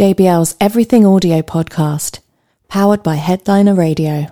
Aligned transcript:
JBL's 0.00 0.56
Everything 0.58 1.04
Audio 1.04 1.42
podcast, 1.42 2.20
powered 2.68 3.02
by 3.02 3.16
Headliner 3.16 3.74
Radio. 3.74 4.28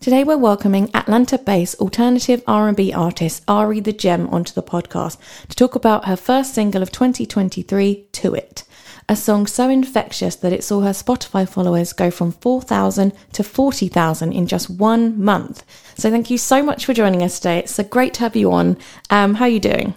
Today 0.00 0.22
we're 0.22 0.36
welcoming 0.36 0.94
Atlanta-based 0.94 1.76
alternative 1.76 2.42
R&B 2.46 2.92
artist 2.92 3.46
Aryeè 3.46 3.82
the 3.82 3.94
Gem 3.94 4.28
onto 4.28 4.52
the 4.52 4.62
podcast 4.62 5.16
to 5.48 5.56
talk 5.56 5.76
about 5.76 6.04
her 6.04 6.14
first 6.14 6.52
single 6.52 6.82
of 6.82 6.92
2023, 6.92 8.08
To 8.12 8.34
It, 8.34 8.64
a 9.08 9.16
song 9.16 9.46
so 9.46 9.70
infectious 9.70 10.36
that 10.36 10.52
it 10.52 10.62
saw 10.62 10.82
her 10.82 10.90
Spotify 10.90 11.48
followers 11.48 11.94
go 11.94 12.10
from 12.10 12.30
4,000 12.30 13.14
to 13.32 13.42
40,000 13.42 14.30
in 14.30 14.46
just 14.46 14.68
one 14.68 15.18
month. 15.18 15.64
So 15.96 16.10
thank 16.10 16.28
you 16.28 16.36
so 16.36 16.62
much 16.62 16.84
for 16.84 16.92
joining 16.92 17.22
us 17.22 17.38
today. 17.38 17.60
It's 17.60 17.76
so 17.76 17.82
great 17.82 18.12
to 18.12 18.20
have 18.20 18.36
you 18.36 18.52
on. 18.52 18.76
Um, 19.08 19.36
how 19.36 19.46
are 19.46 19.48
you 19.48 19.58
doing? 19.58 19.94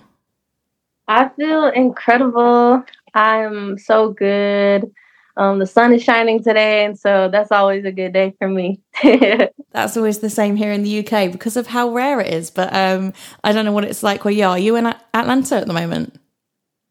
I 1.09 1.27
feel 1.35 1.67
incredible. 1.67 2.85
I'm 3.13 3.77
so 3.77 4.11
good. 4.11 4.91
Um, 5.35 5.59
the 5.59 5.65
sun 5.65 5.93
is 5.93 6.03
shining 6.03 6.43
today, 6.43 6.85
and 6.85 6.97
so 6.97 7.27
that's 7.31 7.51
always 7.51 7.85
a 7.85 7.91
good 7.91 8.13
day 8.13 8.35
for 8.37 8.47
me. 8.47 8.81
that's 9.71 9.97
always 9.97 10.19
the 10.19 10.29
same 10.29 10.55
here 10.55 10.71
in 10.71 10.83
the 10.83 10.99
UK 10.99 11.31
because 11.31 11.57
of 11.57 11.67
how 11.67 11.89
rare 11.89 12.19
it 12.19 12.31
is. 12.31 12.51
But 12.51 12.73
um, 12.73 13.13
I 13.43 13.51
don't 13.51 13.65
know 13.65 13.71
what 13.71 13.83
it's 13.83 14.03
like 14.03 14.25
where 14.25 14.33
you 14.33 14.43
are. 14.43 14.51
Are 14.51 14.59
you 14.59 14.75
in 14.75 14.85
Atlanta 15.13 15.55
at 15.55 15.67
the 15.67 15.73
moment? 15.73 16.19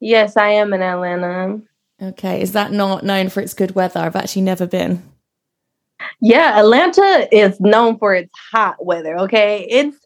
Yes, 0.00 0.36
I 0.36 0.48
am 0.50 0.72
in 0.72 0.82
Atlanta. 0.82 1.60
Okay, 2.02 2.42
is 2.42 2.52
that 2.52 2.72
not 2.72 3.04
known 3.04 3.28
for 3.28 3.40
its 3.40 3.54
good 3.54 3.76
weather? 3.76 4.00
I've 4.00 4.16
actually 4.16 4.42
never 4.42 4.66
been. 4.66 5.04
Yeah, 6.20 6.58
Atlanta 6.58 7.28
is 7.30 7.60
known 7.60 7.96
for 7.98 8.12
its 8.12 8.32
hot 8.50 8.84
weather. 8.84 9.16
Okay, 9.18 9.64
it's 9.70 9.96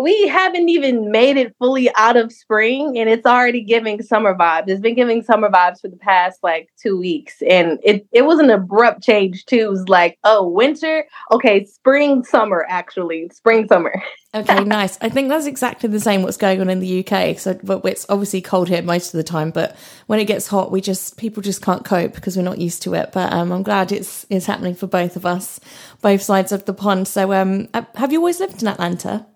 we 0.00 0.28
haven't 0.28 0.68
even 0.68 1.10
made 1.10 1.36
it 1.36 1.54
fully 1.58 1.94
out 1.94 2.16
of 2.16 2.32
spring 2.32 2.98
and 2.98 3.08
it's 3.08 3.26
already 3.26 3.60
giving 3.60 4.00
summer 4.02 4.34
vibes. 4.34 4.68
It's 4.68 4.80
been 4.80 4.94
giving 4.94 5.22
summer 5.22 5.50
vibes 5.50 5.80
for 5.80 5.88
the 5.88 5.96
past 5.96 6.38
like 6.42 6.70
two 6.80 6.98
weeks. 6.98 7.42
And 7.42 7.78
it, 7.82 8.06
it 8.10 8.22
was 8.22 8.38
an 8.38 8.50
abrupt 8.50 9.02
change 9.02 9.44
too. 9.44 9.58
It 9.58 9.70
was 9.70 9.88
like, 9.88 10.18
oh, 10.24 10.48
winter, 10.48 11.06
okay, 11.30 11.66
spring, 11.66 12.24
summer, 12.24 12.64
actually. 12.68 13.28
Spring, 13.34 13.68
summer. 13.68 14.02
okay, 14.34 14.64
nice. 14.64 14.96
I 15.02 15.10
think 15.10 15.28
that's 15.28 15.46
exactly 15.46 15.88
the 15.90 16.00
same 16.00 16.22
what's 16.22 16.38
going 16.38 16.62
on 16.62 16.70
in 16.70 16.80
the 16.80 17.04
UK. 17.06 17.38
So 17.38 17.58
but 17.62 17.84
it's 17.84 18.06
obviously 18.08 18.40
cold 18.40 18.68
here 18.68 18.82
most 18.82 19.12
of 19.12 19.18
the 19.18 19.24
time, 19.24 19.50
but 19.50 19.76
when 20.06 20.18
it 20.18 20.24
gets 20.24 20.46
hot, 20.46 20.70
we 20.70 20.80
just 20.80 21.18
people 21.18 21.42
just 21.42 21.62
can't 21.62 21.84
cope 21.84 22.14
because 22.14 22.36
we're 22.36 22.42
not 22.42 22.58
used 22.58 22.82
to 22.82 22.94
it. 22.94 23.10
But 23.12 23.32
um, 23.32 23.52
I'm 23.52 23.62
glad 23.62 23.92
it's 23.92 24.24
it's 24.30 24.46
happening 24.46 24.74
for 24.74 24.86
both 24.86 25.16
of 25.16 25.26
us, 25.26 25.60
both 26.00 26.22
sides 26.22 26.52
of 26.52 26.64
the 26.64 26.72
pond. 26.72 27.06
So 27.06 27.34
um, 27.34 27.68
have 27.96 28.12
you 28.12 28.18
always 28.18 28.40
lived 28.40 28.62
in 28.62 28.68
Atlanta? 28.68 29.26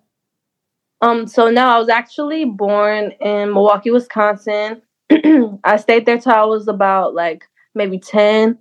Um, 1.05 1.27
so 1.27 1.51
no, 1.51 1.67
I 1.67 1.77
was 1.77 1.89
actually 1.89 2.45
born 2.45 3.11
in 3.21 3.53
Milwaukee, 3.53 3.91
Wisconsin. 3.91 4.81
I 5.63 5.77
stayed 5.77 6.07
there 6.07 6.17
till 6.17 6.31
I 6.31 6.45
was 6.45 6.67
about 6.67 7.13
like 7.13 7.43
maybe 7.75 7.99
10. 7.99 8.57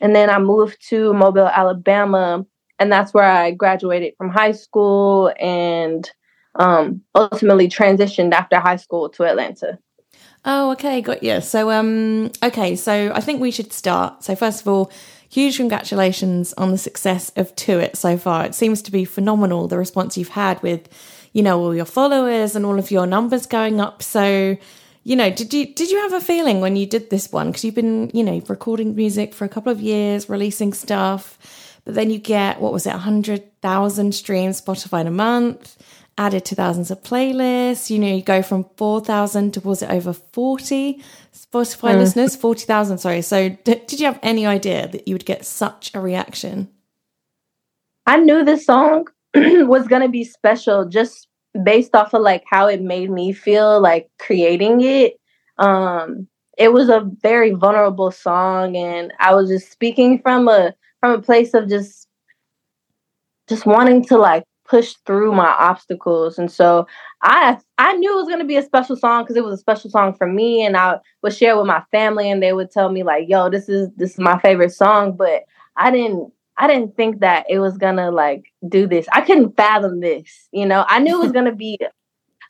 And 0.00 0.14
then 0.14 0.28
I 0.28 0.40
moved 0.40 0.76
to 0.88 1.14
Mobile, 1.14 1.46
Alabama, 1.46 2.44
and 2.80 2.90
that's 2.90 3.14
where 3.14 3.30
I 3.30 3.52
graduated 3.52 4.14
from 4.18 4.28
high 4.28 4.52
school 4.52 5.32
and 5.38 6.10
um, 6.56 7.02
ultimately 7.14 7.68
transitioned 7.68 8.32
after 8.32 8.58
high 8.58 8.76
school 8.76 9.08
to 9.10 9.24
Atlanta. 9.24 9.78
Oh, 10.44 10.72
okay, 10.72 11.00
got 11.00 11.22
you. 11.22 11.40
So, 11.40 11.70
um, 11.70 12.32
okay, 12.42 12.74
so 12.74 13.12
I 13.14 13.20
think 13.20 13.40
we 13.40 13.52
should 13.52 13.72
start. 13.72 14.24
So, 14.24 14.34
first 14.34 14.62
of 14.62 14.68
all, 14.68 14.90
huge 15.28 15.56
congratulations 15.58 16.52
on 16.54 16.72
the 16.72 16.78
success 16.78 17.30
of 17.36 17.54
To 17.56 17.78
It 17.78 17.96
so 17.96 18.18
far. 18.18 18.44
It 18.44 18.54
seems 18.54 18.82
to 18.82 18.90
be 18.90 19.04
phenomenal 19.04 19.68
the 19.68 19.78
response 19.78 20.18
you've 20.18 20.28
had 20.30 20.60
with 20.62 20.88
you 21.36 21.42
know, 21.42 21.60
all 21.60 21.74
your 21.74 21.84
followers 21.84 22.56
and 22.56 22.64
all 22.64 22.78
of 22.78 22.90
your 22.90 23.06
numbers 23.06 23.44
going 23.44 23.78
up. 23.78 24.02
So, 24.02 24.56
you 25.04 25.16
know, 25.16 25.28
did 25.28 25.52
you 25.52 25.66
did 25.74 25.90
you 25.90 25.98
have 25.98 26.14
a 26.14 26.20
feeling 26.20 26.62
when 26.62 26.76
you 26.76 26.86
did 26.86 27.10
this 27.10 27.30
one? 27.30 27.48
Because 27.48 27.62
you've 27.62 27.74
been, 27.74 28.10
you 28.14 28.24
know, 28.24 28.40
recording 28.48 28.96
music 28.96 29.34
for 29.34 29.44
a 29.44 29.48
couple 29.50 29.70
of 29.70 29.78
years, 29.78 30.30
releasing 30.30 30.72
stuff, 30.72 31.78
but 31.84 31.94
then 31.94 32.08
you 32.08 32.18
get 32.18 32.58
what 32.58 32.72
was 32.72 32.86
it, 32.86 32.94
hundred 32.94 33.42
thousand 33.60 34.14
streams 34.14 34.62
Spotify 34.62 35.02
in 35.02 35.08
a 35.08 35.10
month, 35.10 35.76
added 36.16 36.46
to 36.46 36.54
thousands 36.54 36.90
of 36.90 37.02
playlists. 37.02 37.90
You 37.90 37.98
know, 37.98 38.14
you 38.14 38.22
go 38.22 38.40
from 38.40 38.64
four 38.78 39.02
thousand 39.02 39.52
to 39.52 39.60
was 39.60 39.82
it 39.82 39.90
over 39.90 40.14
forty 40.14 41.02
Spotify 41.34 41.92
mm. 41.92 41.98
listeners, 41.98 42.34
forty 42.34 42.64
thousand. 42.64 42.96
Sorry. 42.96 43.20
So, 43.20 43.50
d- 43.50 43.82
did 43.86 44.00
you 44.00 44.06
have 44.06 44.18
any 44.22 44.46
idea 44.46 44.88
that 44.88 45.06
you 45.06 45.14
would 45.14 45.26
get 45.26 45.44
such 45.44 45.90
a 45.92 46.00
reaction? 46.00 46.70
I 48.06 48.20
knew 48.20 48.42
this 48.42 48.64
song 48.64 49.08
was 49.66 49.86
to 49.88 50.08
be 50.08 50.24
special 50.24 50.84
just 50.86 51.28
based 51.64 51.94
off 51.94 52.14
of 52.14 52.22
like 52.22 52.44
how 52.48 52.66
it 52.66 52.82
made 52.82 53.10
me 53.10 53.32
feel 53.32 53.80
like 53.80 54.08
creating 54.18 54.80
it. 54.82 55.14
Um 55.58 56.28
it 56.58 56.72
was 56.72 56.88
a 56.88 57.08
very 57.20 57.50
vulnerable 57.50 58.10
song 58.10 58.76
and 58.76 59.12
i 59.20 59.34
was 59.34 59.50
just 59.50 59.70
speaking 59.70 60.18
from 60.22 60.48
a 60.48 60.74
from 61.00 61.12
a 61.12 61.22
place 61.22 61.52
of 61.52 61.68
just 61.68 62.08
just 63.48 63.66
wanting 63.66 64.04
to 64.04 64.16
like 64.16 64.44
push 64.68 64.94
through 65.06 65.32
my 65.32 65.54
obstacles. 65.58 66.38
And 66.38 66.50
so 66.50 66.86
i 67.22 67.58
i 67.78 67.92
knew 67.94 68.12
it 68.12 68.16
was 68.16 68.26
going 68.28 68.40
to 68.40 68.44
be 68.44 68.56
a 68.56 68.62
special 68.62 68.96
song 68.96 69.22
because 69.22 69.36
it 69.36 69.44
was 69.44 69.54
a 69.54 69.62
special 69.62 69.90
song 69.90 70.12
for 70.12 70.26
me 70.26 70.64
and 70.64 70.76
i 70.76 70.98
would 71.22 71.34
share 71.34 71.56
with 71.56 71.66
my 71.66 71.82
family 71.90 72.30
and 72.30 72.42
they 72.42 72.52
would 72.52 72.70
tell 72.70 72.90
me 72.90 73.02
like 73.02 73.28
yo 73.28 73.48
this 73.48 73.68
is 73.68 73.88
this 73.96 74.12
is 74.12 74.18
my 74.18 74.38
favorite 74.40 74.72
song 74.72 75.16
but 75.16 75.44
i 75.76 75.90
didn't 75.90 76.30
I 76.58 76.66
didn't 76.66 76.96
think 76.96 77.20
that 77.20 77.46
it 77.48 77.58
was 77.58 77.76
gonna 77.76 78.10
like 78.10 78.44
do 78.68 78.86
this. 78.86 79.06
I 79.12 79.20
couldn't 79.20 79.56
fathom 79.56 80.00
this. 80.00 80.48
You 80.52 80.66
know, 80.66 80.84
I 80.88 80.98
knew 80.98 81.20
it 81.20 81.24
was 81.24 81.32
gonna 81.38 81.54
be 81.54 81.78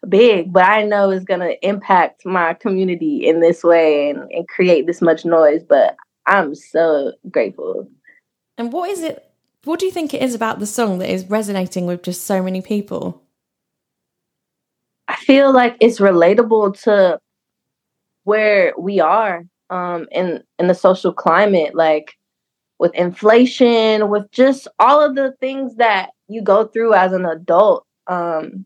big, 0.09 0.53
but 0.53 0.65
I 0.65 0.83
know 0.84 1.11
it's 1.11 1.25
gonna 1.25 1.55
impact 1.62 2.25
my 2.25 2.55
community 2.55 3.27
in 3.27 3.41
this 3.41 3.65
way 3.65 4.11
and, 4.11 4.31
and 4.31 4.49
create 4.49 4.87
this 4.87 5.03
much 5.03 5.25
noise. 5.25 5.62
But 5.69 5.97
I'm 6.27 6.55
so 6.55 7.12
grateful. 7.31 7.89
And 8.59 8.72
what 8.72 8.91
is 8.91 9.03
it? 9.03 9.22
What 9.65 9.81
do 9.81 9.87
you 9.87 9.93
think 9.93 10.15
it 10.15 10.23
is 10.23 10.34
about 10.34 10.61
the 10.61 10.67
song 10.67 11.00
that 11.00 11.11
is 11.11 11.28
resonating 11.28 11.87
with 11.87 12.03
just 12.03 12.25
so 12.25 12.43
many 12.43 12.62
people? 12.62 13.23
I 15.09 15.17
feel 15.17 15.53
like 15.53 15.77
it's 15.81 15.99
relatable 15.99 16.81
to 16.83 17.19
where 18.25 18.73
we 18.78 19.00
are 19.00 19.44
um, 19.71 20.06
in 20.12 20.43
in 20.59 20.69
the 20.69 20.75
social 20.75 21.12
climate. 21.12 21.75
Like 21.75 22.15
with 22.78 22.94
inflation, 22.94 24.09
with 24.09 24.31
just 24.32 24.69
all 24.78 25.03
of 25.03 25.14
the 25.14 25.34
things 25.41 25.76
that 25.76 26.10
you 26.28 26.42
go 26.42 26.66
through 26.66 26.94
as 26.94 27.12
an 27.12 27.25
adult, 27.25 27.87
um, 28.06 28.64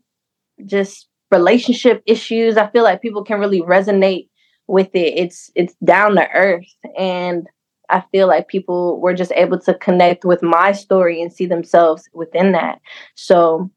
just 0.66 1.08
relationship 1.30 2.02
issues. 2.06 2.56
I 2.56 2.68
feel 2.68 2.84
like 2.84 3.02
people 3.02 3.24
can 3.24 3.40
really 3.40 3.62
resonate 3.62 4.28
with 4.66 4.90
it. 4.94 5.14
It's 5.18 5.50
it's 5.54 5.74
down 5.84 6.16
to 6.16 6.28
earth, 6.32 6.66
and 6.98 7.48
I 7.88 8.02
feel 8.12 8.28
like 8.28 8.48
people 8.48 9.00
were 9.00 9.14
just 9.14 9.32
able 9.34 9.58
to 9.60 9.74
connect 9.74 10.24
with 10.24 10.42
my 10.42 10.72
story 10.72 11.20
and 11.22 11.32
see 11.32 11.46
themselves 11.46 12.08
within 12.14 12.52
that. 12.52 12.80
So, 13.16 13.70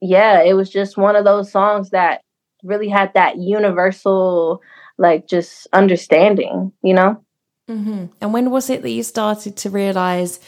yeah, 0.00 0.42
it 0.42 0.54
was 0.54 0.70
just 0.70 0.96
one 0.96 1.16
of 1.16 1.24
those 1.24 1.50
songs 1.50 1.90
that 1.90 2.20
really 2.62 2.88
had 2.88 3.12
that 3.14 3.38
universal, 3.38 4.60
like, 4.98 5.26
just 5.28 5.66
understanding, 5.72 6.72
you 6.82 6.94
know. 6.94 7.20
Mm-hmm. 7.68 8.06
And 8.20 8.32
when 8.32 8.50
was 8.50 8.70
it 8.70 8.82
that 8.82 8.90
you 8.90 9.02
started 9.02 9.56
to 9.58 9.70
realize 9.70 10.38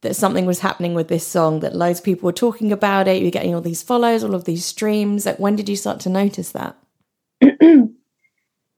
that 0.00 0.16
something 0.16 0.44
was 0.44 0.60
happening 0.60 0.94
with 0.94 1.08
this 1.08 1.26
song, 1.26 1.60
that 1.60 1.74
loads 1.74 2.00
of 2.00 2.04
people 2.04 2.26
were 2.26 2.32
talking 2.32 2.72
about 2.72 3.08
it, 3.08 3.22
you're 3.22 3.30
getting 3.30 3.54
all 3.54 3.60
these 3.60 3.82
follows, 3.82 4.24
all 4.24 4.34
of 4.34 4.44
these 4.44 4.64
streams? 4.64 5.24
Like, 5.26 5.38
when 5.38 5.56
did 5.56 5.68
you 5.68 5.76
start 5.76 6.00
to 6.00 6.08
notice 6.08 6.52
that? 6.52 6.76
it 7.40 7.90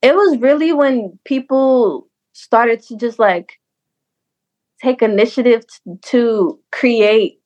was 0.03 0.39
really 0.39 0.73
when 0.73 1.19
people 1.25 2.09
started 2.33 2.83
to 2.83 2.97
just 2.97 3.19
like 3.19 3.59
take 4.83 5.03
initiative 5.03 5.65
to, 5.67 5.99
to 6.03 6.61
create 6.71 7.41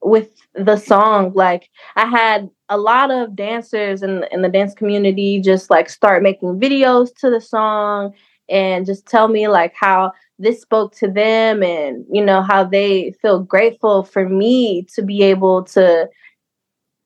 with 0.00 0.30
the 0.54 0.76
song. 0.76 1.32
Like, 1.34 1.68
I 1.96 2.06
had 2.06 2.48
a 2.68 2.78
lot 2.78 3.10
of 3.10 3.34
dancers 3.34 4.02
in, 4.02 4.24
in 4.30 4.42
the 4.42 4.48
dance 4.48 4.74
community 4.74 5.40
just 5.40 5.70
like 5.70 5.88
start 5.88 6.22
making 6.22 6.60
videos 6.60 7.08
to 7.16 7.30
the 7.30 7.40
song 7.40 8.14
and 8.48 8.86
just 8.86 9.06
tell 9.06 9.28
me 9.28 9.48
like 9.48 9.74
how 9.74 10.12
this 10.38 10.60
spoke 10.60 10.94
to 10.96 11.10
them 11.10 11.62
and 11.62 12.04
you 12.10 12.24
know 12.24 12.42
how 12.42 12.64
they 12.64 13.12
feel 13.20 13.40
grateful 13.40 14.02
for 14.02 14.28
me 14.28 14.86
to 14.94 15.02
be 15.02 15.22
able 15.22 15.64
to 15.64 16.08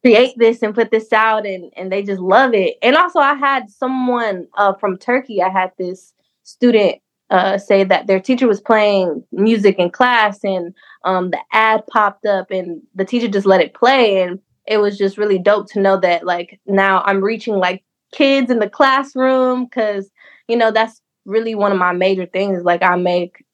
create 0.03 0.35
this 0.37 0.63
and 0.63 0.75
put 0.75 0.91
this 0.91 1.13
out 1.13 1.47
and 1.47 1.73
and 1.77 1.91
they 1.91 2.03
just 2.03 2.21
love 2.21 2.55
it. 2.55 2.77
And 2.83 2.97
also 2.97 3.21
i 3.21 3.35
had 3.35 3.71
someone 3.71 4.47
uh, 4.57 4.75
from 4.75 4.99
turkey 4.99 5.43
i 5.43 5.49
had 5.49 5.73
this 5.79 6.13
student 6.43 6.97
uh, 7.31 7.57
say 7.57 7.83
that 7.83 8.07
their 8.07 8.21
teacher 8.21 8.47
was 8.47 8.61
playing 8.61 9.25
music 9.33 9.79
in 9.79 9.91
class 9.91 10.45
and 10.45 10.75
um, 11.05 11.31
the 11.31 11.39
ad 11.53 11.83
popped 11.87 12.27
up 12.27 12.51
and 12.51 12.83
the 12.95 13.07
teacher 13.07 13.27
just 13.27 13.47
let 13.47 13.63
it 13.63 13.73
play 13.73 14.21
and 14.21 14.39
it 14.67 14.77
was 14.77 14.99
just 14.99 15.17
really 15.17 15.39
dope 15.39 15.67
to 15.67 15.81
know 15.81 15.99
that 15.99 16.27
like 16.27 16.61
now 16.67 17.03
i'm 17.07 17.25
reaching 17.25 17.55
like 17.55 17.83
kids 18.13 18.51
in 18.51 18.59
the 18.59 18.69
classroom 18.69 19.65
because 19.65 20.11
you 20.47 20.57
know 20.57 20.71
that's 20.71 21.01
really 21.25 21.55
one 21.55 21.73
of 21.73 21.79
my 21.79 21.93
major 21.93 22.27
things. 22.27 22.59
Is 22.59 22.65
like 22.65 22.83
I 22.83 22.97
make 22.97 23.45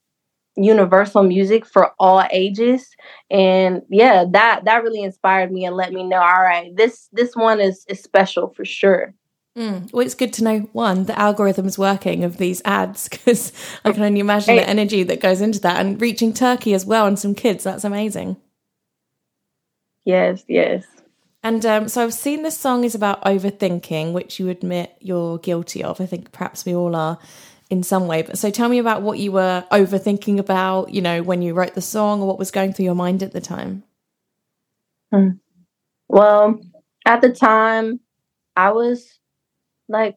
universal 0.56 1.22
music 1.22 1.64
for 1.64 1.92
all 2.00 2.26
ages 2.32 2.90
and 3.30 3.82
yeah 3.88 4.24
that 4.28 4.64
that 4.64 4.82
really 4.82 5.02
inspired 5.02 5.52
me 5.52 5.64
and 5.64 5.76
let 5.76 5.92
me 5.92 6.02
know 6.02 6.16
all 6.16 6.42
right 6.42 6.76
this 6.76 7.08
this 7.12 7.36
one 7.36 7.60
is 7.60 7.84
is 7.88 8.00
special 8.00 8.48
for 8.48 8.64
sure 8.64 9.14
Mm. 9.56 9.92
Well, 9.92 10.06
it's 10.06 10.14
good 10.14 10.32
to 10.34 10.44
know 10.44 10.58
one, 10.72 11.06
the 11.06 11.18
algorithm's 11.18 11.76
working 11.76 12.22
of 12.22 12.36
these 12.36 12.62
ads 12.64 13.08
because 13.10 13.52
I 13.84 13.90
can 13.90 14.04
only 14.04 14.20
imagine 14.20 14.54
the 14.54 14.68
energy 14.68 15.02
that 15.02 15.20
goes 15.20 15.40
into 15.40 15.58
that 15.60 15.84
and 15.84 16.00
reaching 16.00 16.32
Turkey 16.32 16.74
as 16.74 16.86
well 16.86 17.06
and 17.06 17.18
some 17.18 17.34
kids. 17.34 17.64
That's 17.64 17.82
amazing. 17.82 18.36
Yes, 20.04 20.44
yes. 20.46 20.84
And 21.42 21.66
um, 21.66 21.88
so 21.88 22.04
I've 22.04 22.14
seen 22.14 22.44
this 22.44 22.56
song 22.56 22.84
is 22.84 22.94
about 22.94 23.24
overthinking, 23.24 24.12
which 24.12 24.38
you 24.38 24.48
admit 24.48 24.96
you're 25.00 25.38
guilty 25.38 25.82
of. 25.82 26.00
I 26.00 26.06
think 26.06 26.30
perhaps 26.30 26.64
we 26.64 26.74
all 26.74 26.94
are 26.94 27.18
in 27.70 27.82
some 27.82 28.06
way. 28.06 28.22
But 28.22 28.38
so 28.38 28.50
tell 28.50 28.68
me 28.68 28.78
about 28.78 29.02
what 29.02 29.18
you 29.18 29.32
were 29.32 29.64
overthinking 29.70 30.38
about, 30.38 30.92
you 30.92 31.02
know, 31.02 31.22
when 31.22 31.42
you 31.42 31.54
wrote 31.54 31.74
the 31.74 31.80
song 31.80 32.22
or 32.22 32.26
what 32.26 32.38
was 32.38 32.50
going 32.50 32.72
through 32.72 32.86
your 32.86 32.94
mind 32.94 33.22
at 33.22 33.32
the 33.32 33.40
time. 33.40 33.82
Hmm. 35.12 35.30
Well, 36.08 36.60
at 37.04 37.20
the 37.20 37.32
time, 37.32 38.00
I 38.56 38.72
was 38.72 39.18
like 39.88 40.16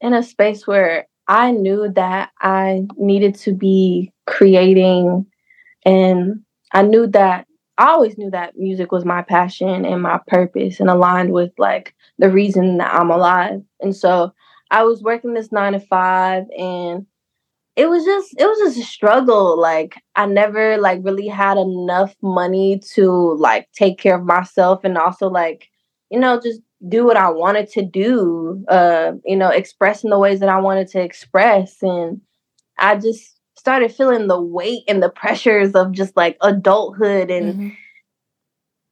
in 0.00 0.14
a 0.14 0.22
space 0.22 0.66
where 0.66 1.06
I 1.28 1.52
knew 1.52 1.90
that 1.94 2.30
I 2.40 2.86
needed 2.96 3.36
to 3.40 3.52
be 3.52 4.12
creating 4.26 5.26
and 5.84 6.42
I 6.72 6.82
knew 6.82 7.06
that 7.08 7.46
I 7.78 7.88
always 7.88 8.18
knew 8.18 8.30
that 8.30 8.56
music 8.56 8.92
was 8.92 9.04
my 9.04 9.22
passion 9.22 9.84
and 9.84 10.02
my 10.02 10.20
purpose 10.26 10.78
and 10.78 10.90
aligned 10.90 11.32
with 11.32 11.52
like 11.58 11.94
the 12.18 12.30
reason 12.30 12.78
that 12.78 12.94
I'm 12.94 13.10
alive. 13.10 13.62
And 13.80 13.94
so 13.94 14.32
I 14.72 14.84
was 14.84 15.02
working 15.02 15.34
this 15.34 15.52
nine 15.52 15.74
to 15.74 15.80
five 15.80 16.44
and 16.58 17.06
it 17.76 17.88
was 17.88 18.04
just 18.04 18.34
it 18.38 18.46
was 18.46 18.58
just 18.58 18.78
a 18.78 18.90
struggle. 18.90 19.60
Like 19.60 19.94
I 20.16 20.26
never 20.26 20.78
like 20.78 21.00
really 21.02 21.28
had 21.28 21.58
enough 21.58 22.16
money 22.22 22.80
to 22.94 23.36
like 23.38 23.68
take 23.72 23.98
care 23.98 24.16
of 24.16 24.24
myself 24.24 24.80
and 24.82 24.96
also 24.98 25.28
like, 25.28 25.68
you 26.10 26.18
know, 26.18 26.40
just 26.40 26.60
do 26.88 27.04
what 27.04 27.16
I 27.18 27.30
wanted 27.30 27.68
to 27.72 27.82
do, 27.82 28.64
uh, 28.68 29.12
you 29.24 29.36
know, 29.36 29.48
express 29.48 30.02
in 30.02 30.10
the 30.10 30.18
ways 30.18 30.40
that 30.40 30.48
I 30.48 30.58
wanted 30.58 30.88
to 30.88 31.00
express. 31.00 31.82
And 31.82 32.20
I 32.78 32.96
just 32.96 33.38
started 33.56 33.94
feeling 33.94 34.26
the 34.26 34.40
weight 34.40 34.82
and 34.88 35.02
the 35.02 35.10
pressures 35.10 35.72
of 35.72 35.92
just 35.92 36.16
like 36.16 36.38
adulthood 36.40 37.30
and 37.30 37.54
mm-hmm. 37.54 37.68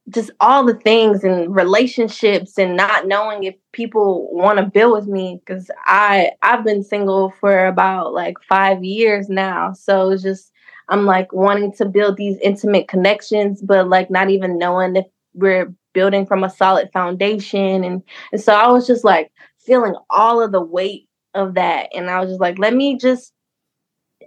Just 0.09 0.31
all 0.39 0.65
the 0.65 0.73
things 0.73 1.23
and 1.23 1.55
relationships 1.55 2.57
and 2.57 2.75
not 2.75 3.07
knowing 3.07 3.43
if 3.43 3.55
people 3.71 4.29
want 4.33 4.57
to 4.57 4.65
build 4.65 4.93
with 4.93 5.07
me 5.07 5.39
because 5.45 5.69
I 5.85 6.31
I've 6.41 6.63
been 6.65 6.83
single 6.83 7.31
for 7.39 7.67
about 7.67 8.13
like 8.13 8.37
five 8.47 8.83
years 8.83 9.29
now. 9.29 9.73
So 9.73 10.09
it's 10.09 10.23
just 10.23 10.51
I'm 10.89 11.05
like 11.05 11.31
wanting 11.31 11.71
to 11.73 11.85
build 11.85 12.17
these 12.17 12.37
intimate 12.39 12.87
connections, 12.87 13.61
but 13.61 13.87
like 13.87 14.09
not 14.09 14.29
even 14.29 14.57
knowing 14.57 14.95
if 14.95 15.05
we're 15.33 15.73
building 15.93 16.25
from 16.25 16.43
a 16.43 16.49
solid 16.49 16.89
foundation. 16.91 17.83
And 17.83 18.01
and 18.31 18.41
so 18.41 18.53
I 18.53 18.69
was 18.69 18.87
just 18.87 19.03
like 19.03 19.31
feeling 19.59 19.95
all 20.09 20.41
of 20.41 20.51
the 20.51 20.61
weight 20.61 21.07
of 21.35 21.53
that. 21.53 21.89
And 21.93 22.09
I 22.09 22.19
was 22.19 22.29
just 22.29 22.41
like, 22.41 22.57
let 22.57 22.73
me 22.73 22.97
just 22.97 23.33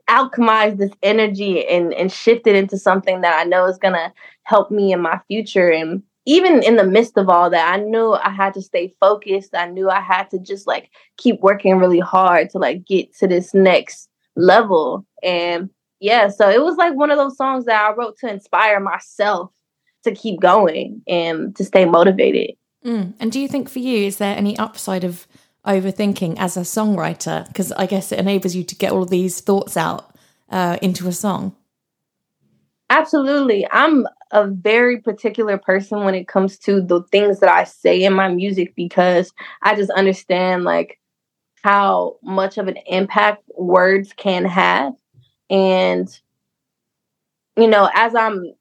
alchemize 0.08 0.76
this 0.76 0.92
energy 1.02 1.66
and 1.66 1.94
and 1.94 2.12
shift 2.12 2.46
it 2.46 2.56
into 2.56 2.76
something 2.78 3.22
that 3.22 3.38
I 3.38 3.44
know 3.44 3.66
is 3.66 3.78
gonna 3.78 4.12
help 4.42 4.70
me 4.70 4.92
in 4.92 5.00
my 5.00 5.20
future. 5.28 5.70
And 5.70 6.02
even 6.26 6.62
in 6.62 6.76
the 6.76 6.84
midst 6.84 7.16
of 7.16 7.28
all 7.28 7.50
that, 7.50 7.74
I 7.74 7.82
knew 7.82 8.12
I 8.12 8.30
had 8.30 8.54
to 8.54 8.62
stay 8.62 8.94
focused. 9.00 9.54
I 9.54 9.68
knew 9.68 9.90
I 9.90 10.00
had 10.00 10.30
to 10.30 10.38
just 10.38 10.66
like 10.66 10.90
keep 11.16 11.40
working 11.40 11.78
really 11.78 12.00
hard 12.00 12.50
to 12.50 12.58
like 12.58 12.86
get 12.86 13.14
to 13.18 13.26
this 13.26 13.54
next 13.54 14.08
level. 14.36 15.06
And 15.22 15.70
yeah, 16.00 16.28
so 16.28 16.48
it 16.48 16.62
was 16.62 16.76
like 16.76 16.94
one 16.94 17.10
of 17.10 17.18
those 17.18 17.36
songs 17.36 17.64
that 17.66 17.82
I 17.82 17.94
wrote 17.94 18.18
to 18.18 18.28
inspire 18.28 18.80
myself 18.80 19.50
to 20.04 20.14
keep 20.14 20.40
going 20.40 21.02
and 21.06 21.56
to 21.56 21.64
stay 21.64 21.84
motivated. 21.84 22.56
Mm. 22.84 23.14
And 23.18 23.32
do 23.32 23.40
you 23.40 23.48
think 23.48 23.68
for 23.70 23.78
you, 23.78 24.06
is 24.06 24.18
there 24.18 24.36
any 24.36 24.56
upside 24.58 25.04
of 25.04 25.26
overthinking 25.66 26.36
as 26.38 26.56
a 26.56 26.60
songwriter? 26.60 27.46
Because 27.48 27.72
I 27.72 27.86
guess 27.86 28.12
it 28.12 28.18
enables 28.18 28.54
you 28.54 28.64
to 28.64 28.74
get 28.74 28.92
all 28.92 29.02
of 29.02 29.10
these 29.10 29.40
thoughts 29.40 29.76
out 29.76 30.14
uh, 30.50 30.78
into 30.82 31.08
a 31.08 31.12
song. 31.12 31.56
Absolutely. 32.90 33.66
I'm 33.70 34.06
a 34.30 34.46
very 34.46 35.00
particular 35.00 35.58
person 35.58 36.04
when 36.04 36.14
it 36.14 36.28
comes 36.28 36.58
to 36.58 36.80
the 36.80 37.02
things 37.10 37.40
that 37.40 37.50
I 37.50 37.64
say 37.64 38.02
in 38.02 38.12
my 38.12 38.28
music 38.28 38.74
because 38.76 39.32
I 39.62 39.74
just 39.74 39.90
understand 39.90 40.64
like 40.64 41.00
how 41.62 42.16
much 42.22 42.58
of 42.58 42.68
an 42.68 42.76
impact 42.86 43.42
words 43.56 44.12
can 44.14 44.44
have. 44.44 44.92
And, 45.48 46.08
you 47.56 47.68
know, 47.68 47.88
as 47.94 48.14
I'm 48.14 48.52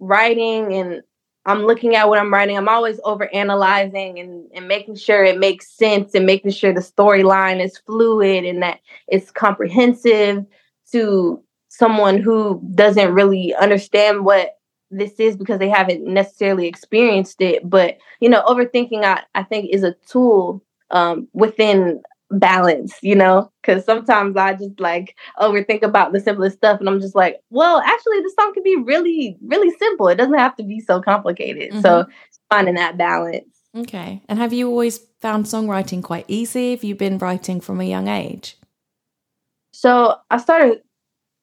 writing 0.00 0.74
and 0.74 1.02
I'm 1.48 1.64
looking 1.64 1.96
at 1.96 2.10
what 2.10 2.18
I'm 2.18 2.32
writing, 2.32 2.58
I'm 2.58 2.68
always 2.68 3.00
over 3.04 3.26
analyzing 3.34 4.18
and, 4.18 4.44
and 4.52 4.68
making 4.68 4.96
sure 4.96 5.24
it 5.24 5.38
makes 5.38 5.66
sense 5.66 6.14
and 6.14 6.26
making 6.26 6.50
sure 6.50 6.74
the 6.74 6.80
storyline 6.80 7.64
is 7.64 7.78
fluid 7.78 8.44
and 8.44 8.62
that 8.62 8.80
it's 9.06 9.30
comprehensive 9.30 10.44
to 10.92 11.42
someone 11.68 12.18
who 12.18 12.60
doesn't 12.74 13.14
really 13.14 13.54
understand 13.54 14.26
what 14.26 14.58
this 14.90 15.18
is 15.18 15.38
because 15.38 15.58
they 15.58 15.70
haven't 15.70 16.04
necessarily 16.04 16.66
experienced 16.66 17.40
it. 17.40 17.68
But 17.68 17.96
you 18.20 18.28
know, 18.28 18.42
overthinking 18.42 19.04
I, 19.04 19.22
I 19.34 19.42
think 19.42 19.70
is 19.70 19.84
a 19.84 19.96
tool 20.06 20.62
um, 20.90 21.28
within 21.32 22.02
balance, 22.30 22.94
you 23.02 23.14
know, 23.14 23.50
because 23.62 23.84
sometimes 23.84 24.36
I 24.36 24.54
just 24.54 24.78
like 24.78 25.16
overthink 25.40 25.82
about 25.82 26.12
the 26.12 26.20
simplest 26.20 26.58
stuff 26.58 26.80
and 26.80 26.88
I'm 26.88 27.00
just 27.00 27.14
like, 27.14 27.40
well, 27.50 27.80
actually, 27.80 28.20
the 28.20 28.32
song 28.38 28.52
can 28.54 28.62
be 28.62 28.76
really, 28.76 29.36
really 29.42 29.70
simple. 29.78 30.08
It 30.08 30.16
doesn't 30.16 30.38
have 30.38 30.56
to 30.56 30.62
be 30.62 30.80
so 30.80 31.00
complicated. 31.00 31.70
Mm-hmm. 31.70 31.80
So 31.80 32.06
finding 32.50 32.74
that 32.74 32.98
balance. 32.98 33.46
Okay. 33.76 34.22
And 34.28 34.38
have 34.38 34.52
you 34.52 34.68
always 34.68 35.00
found 35.20 35.44
songwriting 35.44 36.02
quite 36.02 36.24
easy? 36.28 36.72
Have 36.72 36.84
you 36.84 36.94
been 36.94 37.18
writing 37.18 37.60
from 37.60 37.80
a 37.80 37.84
young 37.84 38.08
age? 38.08 38.56
So 39.72 40.16
I 40.30 40.38
started 40.38 40.80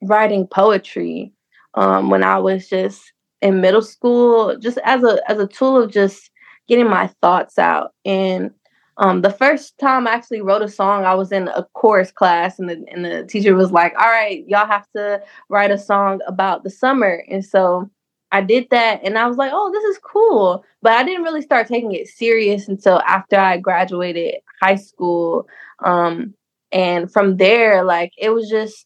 writing 0.01 0.47
poetry 0.47 1.33
um, 1.75 2.09
when 2.09 2.23
I 2.23 2.37
was 2.39 2.67
just 2.67 3.01
in 3.41 3.61
middle 3.61 3.81
school, 3.81 4.57
just 4.57 4.77
as 4.83 5.03
a 5.03 5.19
as 5.29 5.39
a 5.39 5.47
tool 5.47 5.81
of 5.81 5.91
just 5.91 6.29
getting 6.67 6.89
my 6.89 7.07
thoughts 7.21 7.59
out. 7.59 7.91
And 8.03 8.51
um, 8.97 9.21
the 9.21 9.29
first 9.31 9.77
time 9.77 10.07
I 10.07 10.11
actually 10.11 10.41
wrote 10.41 10.61
a 10.61 10.69
song, 10.69 11.03
I 11.05 11.15
was 11.15 11.31
in 11.31 11.47
a 11.49 11.63
chorus 11.73 12.11
class, 12.11 12.59
and 12.59 12.69
the 12.69 12.83
and 12.91 13.03
the 13.03 13.25
teacher 13.25 13.55
was 13.55 13.71
like, 13.71 13.93
"All 13.99 14.07
right, 14.07 14.45
y'all 14.47 14.67
have 14.67 14.87
to 14.95 15.21
write 15.49 15.71
a 15.71 15.77
song 15.77 16.21
about 16.27 16.63
the 16.63 16.69
summer." 16.69 17.23
And 17.29 17.43
so 17.43 17.89
I 18.31 18.41
did 18.41 18.67
that, 18.71 19.01
and 19.03 19.17
I 19.17 19.27
was 19.27 19.37
like, 19.37 19.51
"Oh, 19.53 19.71
this 19.71 19.83
is 19.85 19.99
cool," 19.99 20.63
but 20.81 20.93
I 20.93 21.03
didn't 21.03 21.23
really 21.23 21.41
start 21.41 21.67
taking 21.67 21.91
it 21.93 22.07
serious 22.07 22.67
until 22.69 23.01
after 23.01 23.37
I 23.37 23.57
graduated 23.57 24.35
high 24.61 24.75
school. 24.75 25.47
Um, 25.83 26.33
and 26.71 27.11
from 27.11 27.37
there, 27.37 27.83
like 27.83 28.11
it 28.17 28.29
was 28.29 28.49
just 28.49 28.85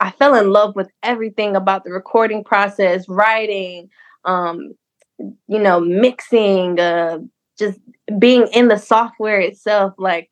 I 0.00 0.10
fell 0.10 0.34
in 0.34 0.50
love 0.50 0.76
with 0.76 0.90
everything 1.02 1.56
about 1.56 1.84
the 1.84 1.90
recording 1.92 2.44
process, 2.44 3.08
writing, 3.08 3.88
um, 4.24 4.74
you 5.18 5.58
know, 5.58 5.80
mixing, 5.80 6.78
uh, 6.78 7.18
just 7.58 7.78
being 8.18 8.46
in 8.48 8.68
the 8.68 8.78
software 8.78 9.40
itself, 9.40 9.94
like 9.98 10.30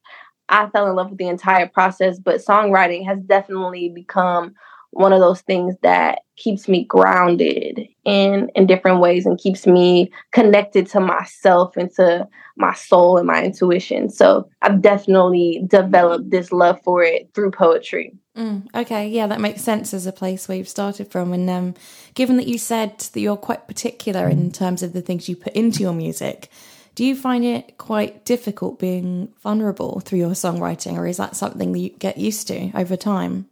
I 0.48 0.68
fell 0.68 0.88
in 0.88 0.96
love 0.96 1.10
with 1.10 1.18
the 1.18 1.28
entire 1.28 1.68
process. 1.68 2.18
But 2.18 2.44
songwriting 2.44 3.06
has 3.06 3.18
definitely 3.20 3.88
become 3.88 4.54
one 4.94 5.12
of 5.12 5.20
those 5.20 5.40
things 5.40 5.74
that 5.82 6.20
keeps 6.36 6.68
me 6.68 6.84
grounded 6.84 7.80
in 8.04 8.48
in 8.54 8.66
different 8.66 9.00
ways 9.00 9.26
and 9.26 9.38
keeps 9.38 9.66
me 9.66 10.10
connected 10.32 10.86
to 10.86 11.00
myself 11.00 11.76
and 11.76 11.90
to 11.96 12.28
my 12.56 12.72
soul 12.74 13.18
and 13.18 13.26
my 13.26 13.42
intuition. 13.42 14.08
So 14.08 14.48
I've 14.62 14.80
definitely 14.80 15.64
developed 15.66 16.30
this 16.30 16.52
love 16.52 16.80
for 16.82 17.02
it 17.02 17.28
through 17.34 17.50
poetry. 17.50 18.14
Mm, 18.36 18.66
okay, 18.74 19.08
yeah, 19.08 19.26
that 19.26 19.40
makes 19.40 19.62
sense 19.62 19.94
as 19.94 20.06
a 20.06 20.12
place 20.12 20.48
where 20.48 20.58
you've 20.58 20.68
started 20.68 21.10
from. 21.10 21.32
And 21.32 21.48
um, 21.50 21.74
given 22.14 22.36
that 22.36 22.48
you 22.48 22.58
said 22.58 22.98
that 22.98 23.20
you're 23.20 23.36
quite 23.36 23.68
particular 23.68 24.28
in 24.28 24.50
terms 24.50 24.82
of 24.82 24.92
the 24.92 25.02
things 25.02 25.28
you 25.28 25.36
put 25.36 25.52
into 25.54 25.82
your 25.82 25.92
music, 25.92 26.50
do 26.94 27.04
you 27.04 27.16
find 27.16 27.44
it 27.44 27.76
quite 27.78 28.24
difficult 28.24 28.78
being 28.78 29.32
vulnerable 29.42 30.00
through 30.00 30.18
your 30.18 30.30
songwriting, 30.30 30.96
or 30.96 31.06
is 31.06 31.16
that 31.16 31.36
something 31.36 31.72
that 31.72 31.78
you 31.78 31.90
get 31.90 32.18
used 32.18 32.46
to 32.48 32.70
over 32.74 32.96
time? 32.96 33.46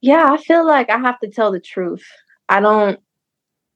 Yeah, 0.00 0.28
I 0.30 0.36
feel 0.36 0.66
like 0.66 0.90
I 0.90 0.98
have 0.98 1.18
to 1.20 1.30
tell 1.30 1.50
the 1.50 1.60
truth. 1.60 2.04
I 2.48 2.60
don't 2.60 3.00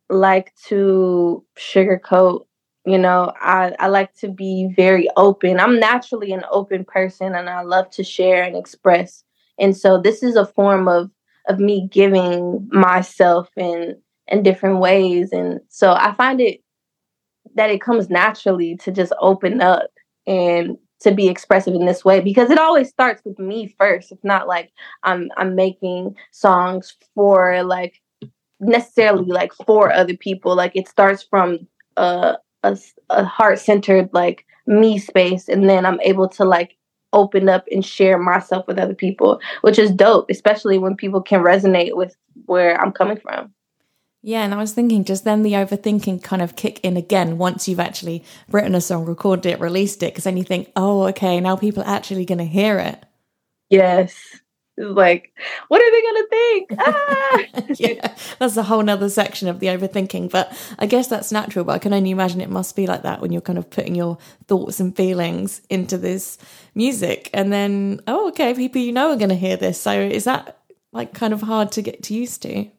like 0.09 0.55
to 0.67 1.45
sugarcoat, 1.59 2.45
you 2.87 2.99
know, 2.99 3.33
I, 3.41 3.75
I 3.79 3.89
like 3.89 4.15
to 4.17 4.29
be 4.29 4.73
very 4.77 5.09
open. 5.17 5.61
I'm 5.61 5.79
naturally 5.79 6.33
an 6.33 6.45
open 6.51 6.85
person 6.85 7.35
and 7.35 7.49
I 7.49 7.63
love 7.63 7.91
to 7.91 8.05
share 8.05 8.43
and 8.43 8.57
express. 8.57 9.25
And 9.59 9.77
so 9.77 10.01
this 10.01 10.23
is 10.23 10.37
a 10.37 10.47
form 10.47 10.89
of 10.89 11.11
of 11.49 11.59
me 11.59 11.89
giving 11.91 12.69
myself 12.71 13.49
in 13.57 14.01
in 14.29 14.43
different 14.43 14.79
ways. 14.79 15.33
And 15.33 15.61
so 15.69 15.93
I 15.93 16.13
find 16.13 16.41
it 16.41 16.61
that 17.55 17.71
it 17.71 17.81
comes 17.81 18.11
naturally 18.11 18.77
to 18.77 18.93
just 18.93 19.13
open 19.21 19.61
up 19.61 19.91
and 20.27 20.77
to 21.01 21.13
be 21.13 21.29
expressive 21.29 21.75
in 21.75 21.87
this 21.87 22.05
way 22.05 22.21
because 22.21 22.51
it 22.51 22.59
always 22.59 22.89
starts 22.89 23.23
with 23.25 23.39
me 23.39 23.75
first. 23.79 24.13
It's 24.13 24.25
not 24.25 24.47
like 24.47 24.71
I'm 25.03 25.31
I'm 25.37 25.55
making 25.55 26.15
songs 26.31 26.95
for 27.15 27.63
like 27.63 28.01
necessarily 28.61 29.25
like 29.25 29.53
for 29.67 29.93
other 29.93 30.17
people. 30.17 30.55
Like 30.55 30.73
it 30.75 30.89
starts 30.89 31.23
from 31.23 31.67
a 31.97 32.37
a, 32.63 32.79
a 33.09 33.25
heart 33.25 33.59
centered 33.59 34.11
like 34.13 34.45
me 34.67 34.99
space, 34.99 35.49
and 35.49 35.69
then 35.69 35.87
I'm 35.87 36.01
able 36.03 36.29
to 36.31 36.45
like 36.45 36.77
open 37.13 37.49
up 37.49 37.65
and 37.73 37.85
share 37.85 38.19
myself 38.19 38.67
with 38.69 38.79
other 38.79 38.95
people, 38.95 39.41
which 39.63 39.79
is 39.79 39.91
dope, 39.91 40.31
especially 40.31 40.79
when 40.79 40.95
people 40.95 41.21
can 41.21 41.43
resonate 41.43 41.97
with 41.97 42.15
where 42.47 42.81
I'm 42.81 42.93
coming 42.93 43.17
from. 43.17 43.53
Yeah, 44.23 44.45
and 44.45 44.53
I 44.53 44.59
was 44.59 44.73
thinking, 44.73 45.03
does 45.03 45.23
then 45.23 45.43
the 45.43 45.53
overthinking 45.53 46.23
kind 46.23 46.43
of 46.43 46.55
kick 46.55 46.79
in 46.81 46.97
again 46.97 47.39
once 47.39 47.67
you've 47.67 47.81
actually 47.81 48.23
written 48.51 48.75
a 48.75 48.81
song, 48.81 49.07
recorded 49.07 49.47
it, 49.47 49.61
released 49.61 50.03
it? 50.03 50.13
Because 50.13 50.25
then 50.25 50.37
you 50.37 50.45
think, 50.45 50.71
oh, 50.77 51.05
okay, 51.09 51.41
now 51.41 51.57
people 51.57 51.83
are 51.83 51.95
actually 51.95 52.27
going 52.27 52.39
to 52.39 52.45
hear 52.45 52.79
it. 52.79 53.03
Yes. 53.71 54.15
Like, 54.77 55.33
what 55.69 55.81
are 55.81 55.91
they 55.91 56.03
going 56.03 56.23
to 56.23 56.29
think? 56.29 56.71
Ah! 56.81 57.45
yeah, 57.79 58.15
that's 58.39 58.57
a 58.57 58.63
whole 58.63 58.83
nother 58.83 59.09
section 59.09 59.49
of 59.49 59.61
the 59.61 59.69
overthinking. 59.69 60.31
But 60.31 60.53
I 60.79 60.87
guess 60.87 61.09
that's 61.09 61.33
natural. 61.33 61.65
But 61.65 61.73
I 61.73 61.79
can 61.79 61.95
only 61.95 62.11
imagine 62.11 62.41
it 62.41 62.51
must 62.51 62.77
be 62.77 62.87
like 62.87 63.03
that 63.03 63.21
when 63.21 63.33
you're 63.33 63.43
kind 63.43 63.59
of 63.59 63.71
putting 63.71 63.95
your 63.95 64.19
thoughts 64.49 64.81
and 64.81 64.95
feelings 64.95 65.63
into 65.71 65.97
this 65.99 66.39
music. 66.75 67.31
And 67.33 67.53
then, 67.53 68.01
oh, 68.07 68.29
okay, 68.29 68.55
people 68.55 68.81
you 68.81 68.93
know 68.93 69.11
are 69.13 69.17
going 69.17 69.31
to 69.31 69.35
hear 69.35 69.57
this. 69.57 69.81
So 69.81 69.93
is 69.93 70.25
that 70.25 70.59
like 70.93 71.15
kind 71.15 71.33
of 71.33 71.43
hard 71.43 71.73
to 71.73 71.83
get 71.83 72.11
used 72.11 72.43
to? 72.43 72.71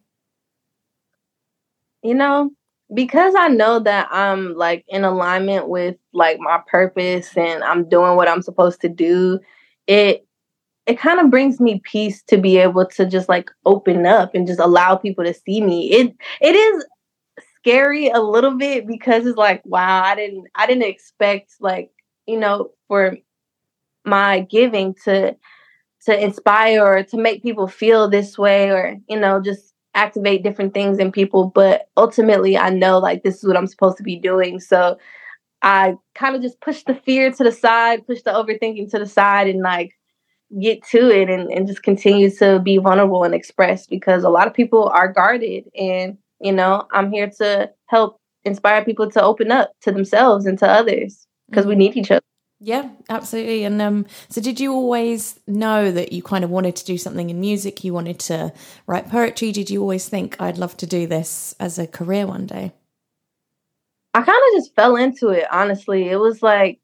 You 2.04 2.14
know, 2.16 2.52
because 2.94 3.34
I 3.38 3.48
know 3.50 3.80
that 3.80 4.08
I'm 4.12 4.56
like 4.56 4.84
in 4.90 5.04
alignment 5.04 5.70
with 5.70 5.96
like 6.14 6.40
my 6.40 6.62
purpose 6.68 7.36
and 7.38 7.64
I'm 7.64 7.88
doing 7.90 8.16
what 8.16 8.28
I'm 8.28 8.42
supposed 8.42 8.82
to 8.82 8.90
do, 8.90 9.40
it 9.88 10.26
it 10.88 11.00
kind 11.00 11.20
of 11.20 11.32
brings 11.32 11.60
me 11.62 11.82
peace 11.86 12.24
to 12.24 12.38
be 12.38 12.58
able 12.58 12.86
to 12.88 13.06
just 13.06 13.30
like 13.30 13.52
open 13.66 14.06
up 14.06 14.36
and 14.36 14.48
just 14.48 14.60
allow 14.60 14.96
people 14.98 15.24
to 15.26 15.34
see 15.34 15.62
me. 15.62 15.92
It 15.92 16.16
it 16.42 16.56
is 16.56 16.86
scary 17.58 18.10
a 18.10 18.20
little 18.22 18.58
bit 18.58 18.88
because 18.88 19.26
it's 19.26 19.38
like, 19.38 19.62
wow, 19.66 20.04
I 20.04 20.16
didn't 20.16 20.46
I 20.56 20.68
didn't 20.68 20.84
expect 20.84 21.54
like, 21.60 21.92
you 22.28 22.40
know, 22.40 22.72
for 22.88 23.18
my 24.06 24.42
giving 24.42 24.96
to 25.06 25.36
to 26.06 26.24
inspire 26.24 26.84
or 26.86 27.04
to 27.04 27.18
make 27.18 27.44
people 27.44 27.68
feel 27.68 28.10
this 28.10 28.38
way 28.38 28.72
or, 28.72 28.98
you 29.10 29.20
know, 29.20 29.42
just 29.42 29.71
activate 29.94 30.44
different 30.44 30.74
things 30.74 31.00
in 31.00 31.12
people 31.12 31.52
but 31.54 31.90
ultimately 31.98 32.58
i 32.58 32.70
know 32.70 32.98
like 32.98 33.24
this 33.24 33.38
is 33.38 33.44
what 33.46 33.58
i'm 33.58 33.68
supposed 33.68 33.98
to 33.98 34.04
be 34.04 34.16
doing 34.16 34.60
so 34.60 34.98
i 35.62 35.96
kind 36.16 36.36
of 36.36 36.42
just 36.42 36.60
push 36.62 36.84
the 36.84 36.96
fear 36.96 37.32
to 37.32 37.44
the 37.44 37.52
side 37.52 38.06
push 38.08 38.22
the 38.22 38.32
overthinking 38.32 38.90
to 38.90 38.98
the 38.98 39.06
side 39.06 39.48
and 39.48 39.62
like 39.62 39.92
get 40.62 40.84
to 40.84 41.10
it 41.10 41.30
and, 41.30 41.50
and 41.52 41.68
just 41.68 41.84
continue 41.84 42.30
to 42.30 42.60
be 42.60 42.78
vulnerable 42.78 43.24
and 43.24 43.34
express 43.34 43.88
because 43.88 44.24
a 44.24 44.30
lot 44.30 44.48
of 44.48 44.54
people 44.54 44.90
are 44.90 45.12
guarded 45.12 45.66
and 45.76 46.18
you 46.40 46.52
know 46.52 46.88
i'm 46.92 47.12
here 47.12 47.30
to 47.30 47.70
help 47.88 48.18
inspire 48.44 48.84
people 48.84 49.10
to 49.10 49.22
open 49.22 49.52
up 49.52 49.72
to 49.82 49.92
themselves 49.92 50.46
and 50.46 50.58
to 50.58 50.68
others 50.68 51.28
because 51.50 51.66
we 51.66 51.74
mm-hmm. 51.74 51.80
need 51.80 51.98
each 51.98 52.12
other 52.12 52.22
yeah, 52.64 52.90
absolutely. 53.10 53.64
And 53.64 53.82
um, 53.82 54.06
so, 54.30 54.40
did 54.40 54.60
you 54.60 54.72
always 54.72 55.40
know 55.48 55.92
that 55.92 56.14
you 56.14 56.22
kind 56.22 56.44
of 56.44 56.52
wanted 56.52 56.76
to 56.76 56.86
do 56.86 56.96
something 56.96 57.32
in 57.32 57.40
music? 57.40 57.84
You 57.84 57.92
wanted 57.92 58.20
to 58.20 58.54
write 58.86 59.10
poetry? 59.10 59.52
Did 59.52 59.72
you 59.72 59.82
always 59.82 60.08
think 60.08 60.40
I'd 60.40 60.60
love 60.60 60.78
to 60.78 60.86
do 60.86 61.08
this 61.08 61.56
as 61.60 61.80
a 61.80 61.88
career 61.88 62.28
one 62.28 62.46
day? 62.46 62.72
I 64.14 64.22
kind 64.22 64.30
of 64.30 64.60
just 64.60 64.76
fell 64.76 64.96
into 64.96 65.30
it, 65.30 65.48
honestly. 65.52 66.10
It 66.10 66.18
was 66.18 66.44
like 66.44 66.80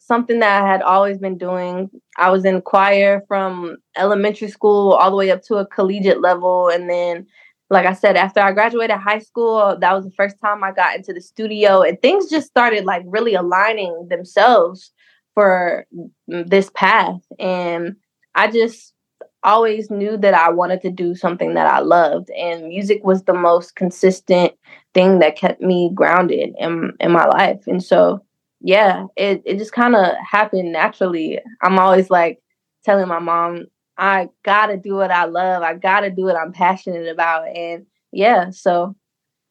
something 0.00 0.38
that 0.38 0.62
I 0.62 0.68
had 0.68 0.82
always 0.82 1.18
been 1.18 1.38
doing. 1.38 1.90
I 2.16 2.30
was 2.30 2.44
in 2.44 2.62
choir 2.62 3.24
from 3.26 3.78
elementary 3.96 4.48
school 4.48 4.92
all 4.92 5.10
the 5.10 5.16
way 5.16 5.32
up 5.32 5.42
to 5.46 5.56
a 5.56 5.66
collegiate 5.66 6.20
level. 6.20 6.68
And 6.68 6.88
then, 6.88 7.26
like 7.68 7.86
I 7.86 7.94
said, 7.94 8.16
after 8.16 8.38
I 8.38 8.52
graduated 8.52 8.98
high 8.98 9.18
school, 9.18 9.76
that 9.80 9.92
was 9.92 10.04
the 10.04 10.12
first 10.12 10.36
time 10.38 10.62
I 10.62 10.70
got 10.70 10.94
into 10.94 11.12
the 11.12 11.20
studio, 11.20 11.82
and 11.82 12.00
things 12.00 12.30
just 12.30 12.46
started 12.46 12.84
like 12.84 13.02
really 13.06 13.34
aligning 13.34 14.06
themselves 14.08 14.92
for 15.36 15.86
this 16.26 16.70
path. 16.74 17.20
And 17.38 17.96
I 18.34 18.50
just 18.50 18.94
always 19.42 19.90
knew 19.90 20.16
that 20.16 20.32
I 20.32 20.50
wanted 20.50 20.80
to 20.80 20.90
do 20.90 21.14
something 21.14 21.52
that 21.54 21.70
I 21.70 21.80
loved. 21.80 22.30
And 22.30 22.68
music 22.68 23.04
was 23.04 23.22
the 23.24 23.34
most 23.34 23.76
consistent 23.76 24.54
thing 24.94 25.18
that 25.18 25.36
kept 25.36 25.60
me 25.60 25.90
grounded 25.94 26.54
in, 26.58 26.92
in 26.98 27.12
my 27.12 27.26
life. 27.26 27.60
And 27.66 27.84
so, 27.84 28.24
yeah, 28.62 29.04
it, 29.14 29.42
it 29.44 29.58
just 29.58 29.72
kind 29.72 29.94
of 29.94 30.14
happened 30.28 30.72
naturally. 30.72 31.38
I'm 31.62 31.78
always 31.78 32.08
like 32.08 32.40
telling 32.82 33.06
my 33.06 33.18
mom, 33.18 33.66
I 33.98 34.30
gotta 34.42 34.78
do 34.78 34.94
what 34.94 35.10
I 35.10 35.26
love. 35.26 35.62
I 35.62 35.74
gotta 35.74 36.10
do 36.10 36.24
what 36.24 36.36
I'm 36.36 36.52
passionate 36.52 37.08
about. 37.08 37.46
And 37.54 37.84
yeah, 38.10 38.48
so 38.50 38.96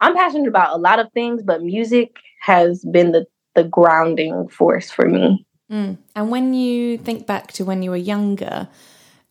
I'm 0.02 0.16
passionate 0.16 0.48
about 0.48 0.76
a 0.76 0.82
lot 0.82 1.00
of 1.00 1.12
things, 1.14 1.44
but 1.44 1.62
music 1.62 2.18
has 2.42 2.84
been 2.92 3.12
the, 3.12 3.28
the 3.54 3.64
grounding 3.64 4.48
force 4.50 4.90
for 4.90 5.08
me. 5.08 5.45
Mm. 5.72 5.98
And 6.16 6.30
when 6.30 6.54
you 6.54 6.98
think 6.98 7.26
back 7.26 7.52
to 7.54 7.66
when 7.66 7.82
you 7.82 7.90
were 7.90 7.98
younger, 7.98 8.68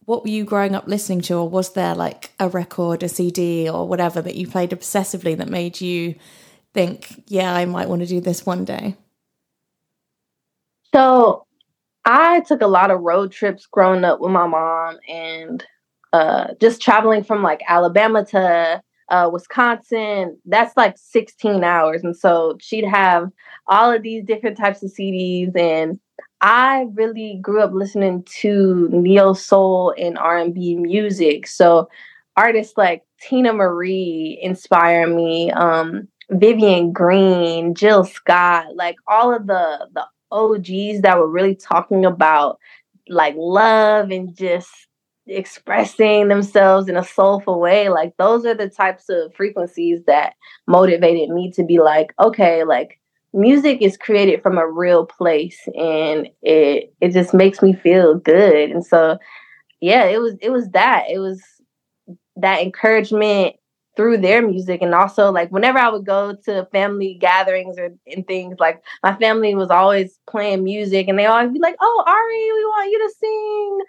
what 0.04 0.22
were 0.22 0.30
you 0.30 0.44
growing 0.44 0.74
up 0.74 0.86
listening 0.86 1.20
to, 1.22 1.34
or 1.34 1.48
was 1.48 1.72
there 1.72 1.94
like 1.94 2.32
a 2.38 2.48
record, 2.48 3.02
a 3.02 3.08
CD, 3.08 3.68
or 3.68 3.88
whatever 3.88 4.20
that 4.20 4.34
you 4.34 4.46
played 4.46 4.70
obsessively 4.70 5.36
that 5.36 5.48
made 5.48 5.80
you 5.80 6.14
think, 6.72 7.22
yeah, 7.26 7.54
I 7.54 7.64
might 7.64 7.88
want 7.88 8.02
to 8.02 8.06
do 8.06 8.20
this 8.20 8.44
one 8.44 8.64
day? 8.64 8.96
So 10.94 11.46
I 12.04 12.40
took 12.40 12.60
a 12.60 12.66
lot 12.66 12.90
of 12.90 13.00
road 13.00 13.32
trips 13.32 13.66
growing 13.66 14.04
up 14.04 14.20
with 14.20 14.30
my 14.30 14.46
mom 14.46 14.98
and 15.08 15.64
uh, 16.12 16.48
just 16.60 16.82
traveling 16.82 17.24
from 17.24 17.42
like 17.42 17.62
Alabama 17.66 18.24
to 18.26 18.82
uh, 19.08 19.30
Wisconsin. 19.32 20.38
That's 20.44 20.76
like 20.76 20.96
16 20.98 21.64
hours. 21.64 22.04
And 22.04 22.16
so 22.16 22.56
she'd 22.60 22.84
have 22.84 23.30
all 23.66 23.90
of 23.90 24.02
these 24.02 24.24
different 24.24 24.56
types 24.56 24.82
of 24.82 24.92
CDs 24.92 25.56
and 25.56 25.98
I 26.44 26.88
really 26.92 27.38
grew 27.40 27.62
up 27.62 27.72
listening 27.72 28.22
to 28.40 28.90
neo 28.92 29.32
soul 29.32 29.94
and 29.96 30.18
R&B 30.18 30.76
music. 30.76 31.46
So 31.46 31.88
artists 32.36 32.76
like 32.76 33.02
Teena 33.22 33.56
Marie 33.56 34.38
inspire 34.42 35.06
me, 35.06 35.50
um, 35.52 36.06
Vivian 36.28 36.92
Green, 36.92 37.74
Jill 37.74 38.04
Scott, 38.04 38.76
like 38.76 38.96
all 39.08 39.34
of 39.34 39.46
the 39.46 39.88
the 39.94 40.04
OGs 40.32 41.00
that 41.00 41.16
were 41.18 41.30
really 41.30 41.54
talking 41.54 42.04
about 42.04 42.58
like 43.08 43.34
love 43.38 44.10
and 44.10 44.36
just 44.36 44.70
expressing 45.26 46.28
themselves 46.28 46.88
in 46.88 46.96
a 46.98 47.04
soulful 47.04 47.58
way 47.58 47.88
like 47.88 48.12
those 48.18 48.44
are 48.44 48.52
the 48.54 48.68
types 48.68 49.08
of 49.08 49.34
frequencies 49.34 50.00
that 50.06 50.34
motivated 50.66 51.30
me 51.30 51.50
to 51.50 51.64
be 51.64 51.78
like 51.78 52.12
okay 52.20 52.62
like 52.64 52.98
music 53.34 53.82
is 53.82 53.96
created 53.96 54.42
from 54.42 54.58
a 54.58 54.66
real 54.66 55.04
place 55.04 55.60
and 55.76 56.28
it 56.42 56.94
it 57.00 57.12
just 57.12 57.34
makes 57.34 57.60
me 57.60 57.72
feel 57.74 58.14
good. 58.14 58.70
And 58.70 58.84
so 58.84 59.18
yeah 59.80 60.04
it 60.04 60.20
was 60.20 60.36
it 60.40 60.50
was 60.50 60.70
that. 60.70 61.04
It 61.10 61.18
was 61.18 61.42
that 62.36 62.62
encouragement 62.62 63.56
through 63.96 64.18
their 64.18 64.46
music. 64.46 64.82
And 64.82 64.94
also 64.94 65.30
like 65.30 65.50
whenever 65.50 65.78
I 65.78 65.88
would 65.88 66.06
go 66.06 66.34
to 66.44 66.66
family 66.72 67.16
gatherings 67.20 67.78
or 67.78 67.90
and 68.06 68.26
things 68.26 68.56
like 68.58 68.82
my 69.02 69.14
family 69.16 69.54
was 69.54 69.70
always 69.70 70.18
playing 70.28 70.64
music 70.64 71.08
and 71.08 71.18
they 71.18 71.26
always 71.26 71.52
be 71.52 71.60
like 71.60 71.76
oh 71.80 72.04
Ari 72.06 72.52
we 72.54 72.64
want 72.64 72.90
you 72.90 72.98
to 72.98 73.14
sing 73.18 73.80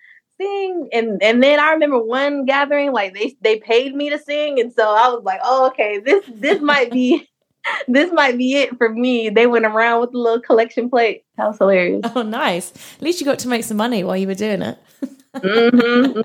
sing. 0.41 0.89
And 0.91 1.23
and 1.23 1.41
then 1.41 1.59
I 1.59 1.71
remember 1.71 2.03
one 2.03 2.45
gathering 2.45 2.91
like 2.91 3.13
they 3.13 3.35
they 3.41 3.59
paid 3.59 3.95
me 3.95 4.09
to 4.09 4.19
sing. 4.19 4.59
And 4.59 4.73
so 4.73 4.83
I 4.83 5.07
was 5.09 5.23
like 5.23 5.39
oh 5.43 5.67
okay 5.67 5.99
this 5.99 6.25
this 6.33 6.61
might 6.61 6.91
be 6.91 7.27
this 7.87 8.11
might 8.11 8.37
be 8.37 8.55
it 8.55 8.77
for 8.77 8.89
me. 8.89 9.29
They 9.29 9.47
went 9.47 9.65
around 9.65 10.01
with 10.01 10.13
a 10.13 10.17
little 10.17 10.41
collection 10.41 10.89
plate. 10.89 11.23
That 11.37 11.47
was 11.47 11.57
hilarious. 11.57 12.01
Oh, 12.15 12.21
nice. 12.21 12.71
At 12.95 13.01
least 13.01 13.19
you 13.19 13.25
got 13.25 13.39
to 13.39 13.47
make 13.47 13.63
some 13.63 13.77
money 13.77 14.03
while 14.03 14.17
you 14.17 14.27
were 14.27 14.35
doing 14.35 14.61
it. 14.61 14.79
mm-hmm. 15.35 16.21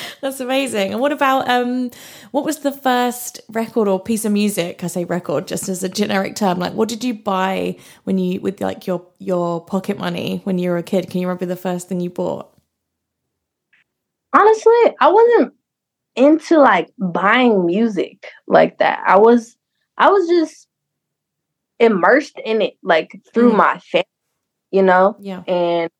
That's 0.20 0.40
amazing. 0.40 0.92
And 0.92 1.00
what 1.00 1.12
about 1.12 1.48
um 1.48 1.90
what 2.30 2.44
was 2.44 2.58
the 2.58 2.72
first 2.72 3.40
record 3.48 3.88
or 3.88 4.00
piece 4.00 4.24
of 4.24 4.32
music? 4.32 4.84
I 4.84 4.88
say 4.88 5.04
record 5.04 5.48
just 5.48 5.68
as 5.68 5.82
a 5.82 5.88
generic 5.88 6.36
term. 6.36 6.58
Like 6.58 6.74
what 6.74 6.88
did 6.88 7.02
you 7.02 7.14
buy 7.14 7.76
when 8.04 8.18
you 8.18 8.40
with 8.40 8.60
like 8.60 8.86
your 8.86 9.06
your 9.18 9.64
pocket 9.64 9.98
money 9.98 10.40
when 10.44 10.58
you 10.58 10.70
were 10.70 10.78
a 10.78 10.82
kid? 10.82 11.10
Can 11.10 11.20
you 11.20 11.26
remember 11.26 11.46
the 11.46 11.56
first 11.56 11.88
thing 11.88 12.00
you 12.00 12.10
bought? 12.10 12.54
Honestly, 14.32 14.94
I 15.00 15.08
wasn't 15.10 15.54
into 16.16 16.58
like 16.58 16.90
buying 16.98 17.66
music 17.66 18.26
like 18.46 18.78
that. 18.78 19.02
I 19.06 19.18
was 19.18 19.56
I 19.96 20.10
was 20.10 20.28
just 20.28 20.68
immersed 21.80 22.38
in 22.44 22.62
it 22.62 22.74
like 22.82 23.20
through 23.34 23.52
mm. 23.52 23.56
my 23.56 23.78
family, 23.78 24.06
you 24.70 24.82
know? 24.82 25.16
Yeah. 25.18 25.42
And 25.48 25.90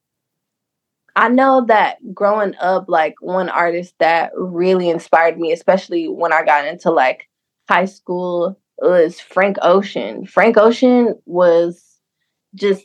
I 1.16 1.28
know 1.28 1.64
that 1.66 1.99
growing 2.14 2.54
up, 2.60 2.84
like 2.88 3.14
one 3.20 3.49
artist 3.49 3.94
that 3.99 4.30
really 4.37 4.88
inspired 4.88 5.38
me, 5.38 5.50
especially 5.52 6.06
when 6.06 6.32
I 6.32 6.44
got 6.44 6.66
into 6.66 6.90
like 6.90 7.28
high 7.68 7.87
school, 7.87 8.58
was 8.78 9.20
Frank 9.20 9.56
Ocean. 9.62 10.25
Frank 10.26 10.56
Ocean 10.56 11.14
was 11.26 11.84
just 12.54 12.84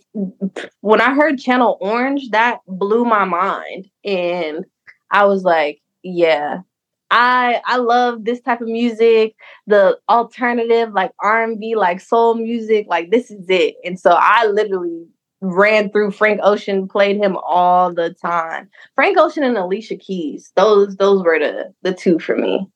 when 0.81 1.01
I 1.01 1.13
heard 1.13 1.39
Channel 1.39 1.77
Orange, 1.79 2.29
that 2.31 2.59
blew 2.67 3.05
my 3.05 3.25
mind. 3.25 3.87
And 4.03 4.65
I 5.11 5.25
was 5.25 5.43
like, 5.43 5.81
yeah, 6.03 6.59
I 7.11 7.61
I 7.65 7.77
love 7.77 8.25
this 8.25 8.41
type 8.41 8.61
of 8.61 8.67
music, 8.67 9.35
the 9.67 9.97
alternative 10.09 10.93
like 10.93 11.11
R&B, 11.19 11.75
like 11.75 12.01
soul 12.01 12.35
music, 12.35 12.87
like 12.89 13.11
this 13.11 13.31
is 13.31 13.45
it. 13.49 13.75
And 13.83 13.99
so 13.99 14.11
I 14.11 14.47
literally 14.47 15.05
ran 15.41 15.91
through 15.91 16.11
Frank 16.11 16.39
Ocean, 16.43 16.87
played 16.87 17.17
him 17.17 17.37
all 17.37 17.93
the 17.93 18.13
time. 18.21 18.69
Frank 18.95 19.17
Ocean 19.17 19.43
and 19.43 19.57
Alicia 19.57 19.97
Keys. 19.97 20.51
Those 20.55 20.95
those 20.97 21.23
were 21.23 21.39
the 21.39 21.73
the 21.83 21.93
two 21.93 22.19
for 22.19 22.35
me. 22.35 22.67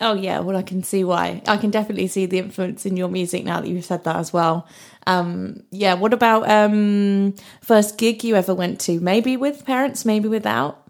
Oh 0.00 0.14
yeah, 0.14 0.40
well 0.40 0.56
I 0.56 0.62
can 0.62 0.82
see 0.82 1.04
why. 1.04 1.42
I 1.46 1.56
can 1.56 1.70
definitely 1.70 2.08
see 2.08 2.26
the 2.26 2.38
influence 2.38 2.84
in 2.84 2.96
your 2.96 3.08
music 3.08 3.44
now 3.44 3.60
that 3.60 3.68
you've 3.68 3.84
said 3.84 4.04
that 4.04 4.16
as 4.16 4.32
well. 4.32 4.66
Um 5.06 5.62
yeah, 5.70 5.94
what 5.94 6.12
about 6.12 6.48
um 6.50 7.34
first 7.60 7.98
gig 7.98 8.24
you 8.24 8.34
ever 8.34 8.54
went 8.54 8.80
to? 8.82 8.98
Maybe 9.00 9.36
with 9.36 9.64
parents, 9.64 10.04
maybe 10.04 10.28
without? 10.28 10.83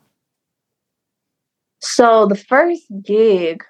So 1.84 2.26
the 2.26 2.36
first 2.36 2.82
gig 3.02 3.62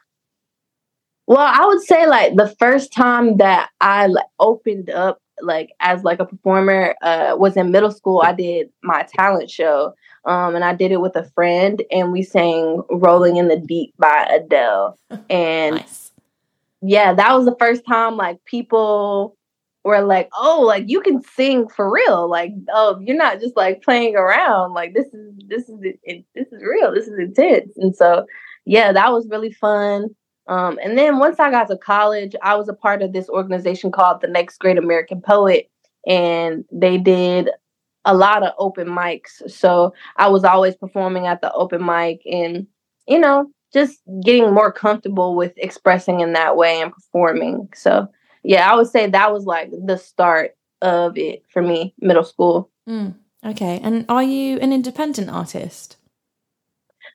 well, 1.27 1.39
I 1.39 1.67
would 1.67 1.83
say 1.83 2.07
like 2.07 2.37
the 2.37 2.55
first 2.59 2.93
time 2.93 3.39
that 3.39 3.71
I 3.81 4.09
like, 4.09 4.27
opened 4.39 4.91
up 4.91 5.21
like 5.41 5.71
as 5.81 6.05
like 6.05 6.21
a 6.21 6.27
performer 6.27 6.95
uh, 7.03 7.35
was 7.39 7.57
in 7.57 7.71
middle 7.71 7.91
school. 7.91 8.23
I 8.23 8.33
did 8.33 8.69
my 8.83 9.05
talent 9.05 9.51
show, 9.51 9.95
um, 10.27 10.55
and 10.55 10.65
I 10.65 10.75
did 10.75 10.93
it 10.93 11.01
with 11.01 11.17
a 11.17 11.25
friend, 11.31 11.83
and 11.91 12.13
we 12.13 12.23
sang 12.23 12.83
"Rolling 12.91 13.37
in 13.37 13.49
the 13.49 13.59
Deep" 13.59 13.95
by 13.99 14.29
Adele. 14.31 14.99
And 15.31 15.77
nice. 15.77 16.13
yeah, 16.83 17.15
that 17.15 17.35
was 17.35 17.47
the 17.47 17.57
first 17.59 17.83
time 17.87 18.17
like 18.17 18.45
people 18.45 19.37
were 19.85 20.03
like, 20.03 20.29
"Oh, 20.39 20.61
like 20.63 20.85
you 20.89 21.01
can 21.01 21.23
sing 21.23 21.69
for 21.69 21.91
real! 21.93 22.29
Like, 22.29 22.53
oh, 22.73 22.99
you're 23.01 23.17
not 23.17 23.41
just 23.41 23.57
like 23.57 23.83
playing 23.83 24.17
around. 24.17 24.73
Like 24.75 24.95
this 24.95 25.07
is 25.15 25.35
this 25.49 25.69
is 25.69 25.79
it, 26.05 26.25
this 26.35 26.49
is 26.53 26.63
real. 26.63 26.93
This 26.95 27.07
is 27.09 27.19
intense." 27.19 27.73
And 27.77 27.95
so, 27.97 28.27
yeah, 28.67 28.93
that 28.93 29.13
was 29.13 29.29
really 29.31 29.53
fun. 29.53 30.09
Um, 30.47 30.79
and 30.83 30.99
then 30.99 31.19
once 31.19 31.41
I 31.41 31.51
got 31.51 31.69
to 31.69 31.77
college, 31.79 32.35
I 32.43 32.55
was 32.57 32.69
a 32.69 32.75
part 32.75 33.03
of 33.03 33.13
this 33.13 33.29
organization 33.31 33.91
called 33.91 34.21
the 34.21 34.29
Next 34.29 34.59
Great 34.59 34.79
American 34.79 35.21
Poet, 35.23 35.71
and 36.07 36.65
they 36.73 36.99
did 36.99 37.51
a 38.05 38.15
lot 38.15 38.43
of 38.43 38.53
open 38.59 38.89
mics. 38.89 39.49
So 39.51 39.95
I 40.17 40.29
was 40.29 40.45
always 40.45 40.77
performing 40.77 41.27
at 41.27 41.41
the 41.41 41.53
open 41.53 41.85
mic 41.85 42.21
and, 42.27 42.67
you 43.09 43.19
know, 43.19 43.51
just 43.73 44.01
getting 44.23 44.53
more 44.53 44.71
comfortable 44.73 45.35
with 45.35 45.53
expressing 45.57 46.21
in 46.21 46.33
that 46.35 46.57
way 46.57 46.81
and 46.81 46.93
performing. 46.93 47.69
So, 47.75 48.07
yeah, 48.45 48.71
I 48.71 48.77
would 48.77 48.89
say 48.89 49.09
that 49.09 49.33
was 49.33 49.45
like 49.45 49.71
the 49.71 49.97
start 49.97 50.55
of 50.83 51.17
it 51.19 51.43
for 51.49 51.63
me, 51.63 51.95
middle 51.99 52.25
school. 52.25 52.71
Mm, 52.89 53.15
okay. 53.45 53.81
And 53.83 54.05
are 54.09 54.23
you 54.23 54.59
an 54.59 54.73
independent 54.73 55.31
artist? 55.31 55.97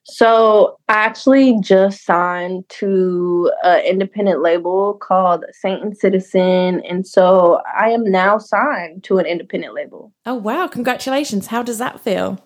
So 0.06 0.78
I 0.88 0.94
actually 0.94 1.60
just 1.62 2.04
signed 2.04 2.68
to 2.70 3.52
an 3.64 3.86
independent 3.86 4.42
label 4.42 4.96
called 4.96 5.46
Saint 5.52 5.84
and 5.84 5.96
Citizen, 5.96 6.82
and 6.82 7.06
so 7.06 7.62
I 7.78 7.90
am 7.92 8.10
now 8.10 8.40
signed 8.40 9.04
to 9.04 9.20
an 9.20 9.26
independent 9.26 9.76
label. 9.76 10.12
Oh 10.26 10.36
wow! 10.36 10.68
Congratulations! 10.68 11.48
How 11.48 11.62
does 11.62 11.78
that 11.78 12.00
feel? 12.00 12.40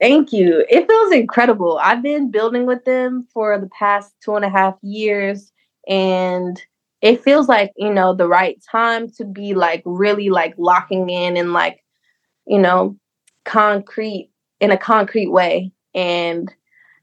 Thank 0.00 0.32
you. 0.32 0.66
It 0.68 0.86
feels 0.88 1.12
incredible. 1.12 1.78
I've 1.80 2.02
been 2.02 2.30
building 2.30 2.66
with 2.66 2.84
them 2.84 3.26
for 3.32 3.58
the 3.58 3.68
past 3.68 4.12
two 4.22 4.34
and 4.34 4.44
a 4.44 4.50
half 4.50 4.74
years, 4.82 5.52
and 5.88 6.60
it 7.02 7.22
feels 7.22 7.48
like 7.48 7.72
you 7.76 7.92
know 7.92 8.14
the 8.14 8.28
right 8.28 8.62
time 8.70 9.10
to 9.10 9.24
be 9.24 9.54
like 9.54 9.82
really 9.84 10.30
like 10.30 10.54
locking 10.56 11.10
in 11.10 11.36
and 11.36 11.52
like 11.52 11.84
you 12.46 12.58
know 12.58 12.96
concrete 13.44 14.30
in 14.60 14.70
a 14.70 14.78
concrete 14.78 15.30
way. 15.30 15.72
And 15.94 16.50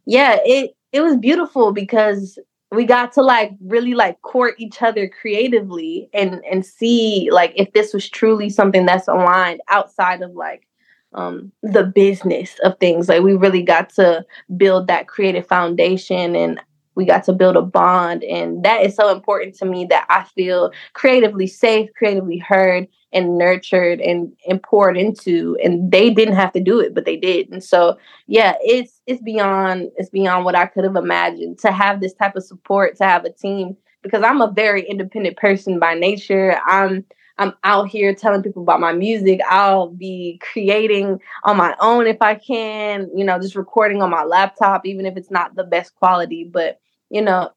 yeah, 0.06 0.40
it 0.44 0.72
it 0.92 1.02
was 1.02 1.18
beautiful 1.18 1.72
because 1.72 2.40
we 2.72 2.86
got 2.86 3.12
to 3.14 3.22
like 3.22 3.52
really 3.62 3.94
like 3.94 4.22
court 4.22 4.56
each 4.58 4.82
other 4.82 5.08
creatively 5.08 6.10
and 6.14 6.42
and 6.50 6.66
see 6.66 7.30
like 7.32 7.54
if 7.56 7.74
this 7.74 7.94
was 7.94 8.10
truly 8.10 8.50
something 8.50 8.86
that's 8.86 9.08
aligned 9.08 9.62
outside 9.70 10.22
of 10.22 10.32
like 10.32 10.68
um 11.14 11.52
the 11.62 11.84
business 11.84 12.58
of 12.64 12.80
things. 12.80 13.10
Like 13.10 13.22
we 13.22 13.34
really 13.34 13.64
got 13.64 13.90
to 13.96 14.26
build 14.56 14.88
that 14.88 15.08
creative 15.08 15.46
foundation 15.46 16.36
and 16.36 16.60
we 16.96 17.06
got 17.06 17.24
to 17.24 17.34
build 17.34 17.56
a 17.56 17.62
bond 17.62 18.24
and 18.24 18.64
that 18.64 18.84
is 18.84 18.96
so 18.96 19.10
important 19.10 19.56
to 19.56 19.66
me 19.66 19.86
that 19.86 20.06
i 20.10 20.24
feel 20.24 20.72
creatively 20.94 21.48
safe 21.48 21.90
creatively 21.96 22.38
heard 22.38 22.88
and 23.12 23.38
nurtured 23.38 24.00
and, 24.00 24.32
and 24.48 24.62
poured 24.62 24.98
into 24.98 25.58
and 25.64 25.92
they 25.92 26.10
didn't 26.10 26.36
have 26.36 26.52
to 26.52 26.60
do 26.60 26.80
it 26.80 26.94
but 26.94 27.06
they 27.06 27.18
did. 27.18 27.50
And 27.52 27.64
so 27.64 27.98
yeah 28.28 28.56
it's 28.62 29.02
it's 29.08 29.22
beyond 29.22 29.90
it's 29.98 30.10
beyond 30.10 30.46
what 30.46 30.56
i 30.56 30.66
could 30.66 30.84
have 30.84 30.96
imagined 30.96 31.60
to 31.60 31.72
have 31.72 32.02
this 32.02 32.14
type 32.14 32.36
of 32.36 32.44
support 32.44 32.98
to 32.98 33.04
have 33.04 33.26
a 33.26 33.32
team 33.32 33.76
because 34.04 34.24
i'm 34.24 34.42
a 34.42 34.52
very 34.52 34.88
independent 34.88 35.38
person 35.38 35.80
by 35.80 35.94
nature. 35.94 36.60
I'm 36.66 37.06
i'm 37.40 37.54
out 37.64 37.88
here 37.90 38.14
telling 38.14 38.44
people 38.44 38.62
about 38.62 38.80
my 38.80 38.94
music. 38.94 39.40
I'll 39.50 39.90
be 39.90 40.40
creating 40.42 41.20
on 41.44 41.58
my 41.58 41.76
own 41.80 42.06
if 42.06 42.22
i 42.22 42.36
can 42.36 43.10
you 43.16 43.26
know 43.26 43.40
just 43.40 43.56
recording 43.56 44.02
on 44.02 44.12
my 44.12 44.24
laptop 44.24 44.86
even 44.86 45.06
if 45.06 45.18
it's 45.18 45.32
not 45.32 45.56
the 45.56 45.64
best 45.64 45.96
quality. 45.96 46.44
But 46.44 46.80
you 47.10 47.22
know 47.22 47.52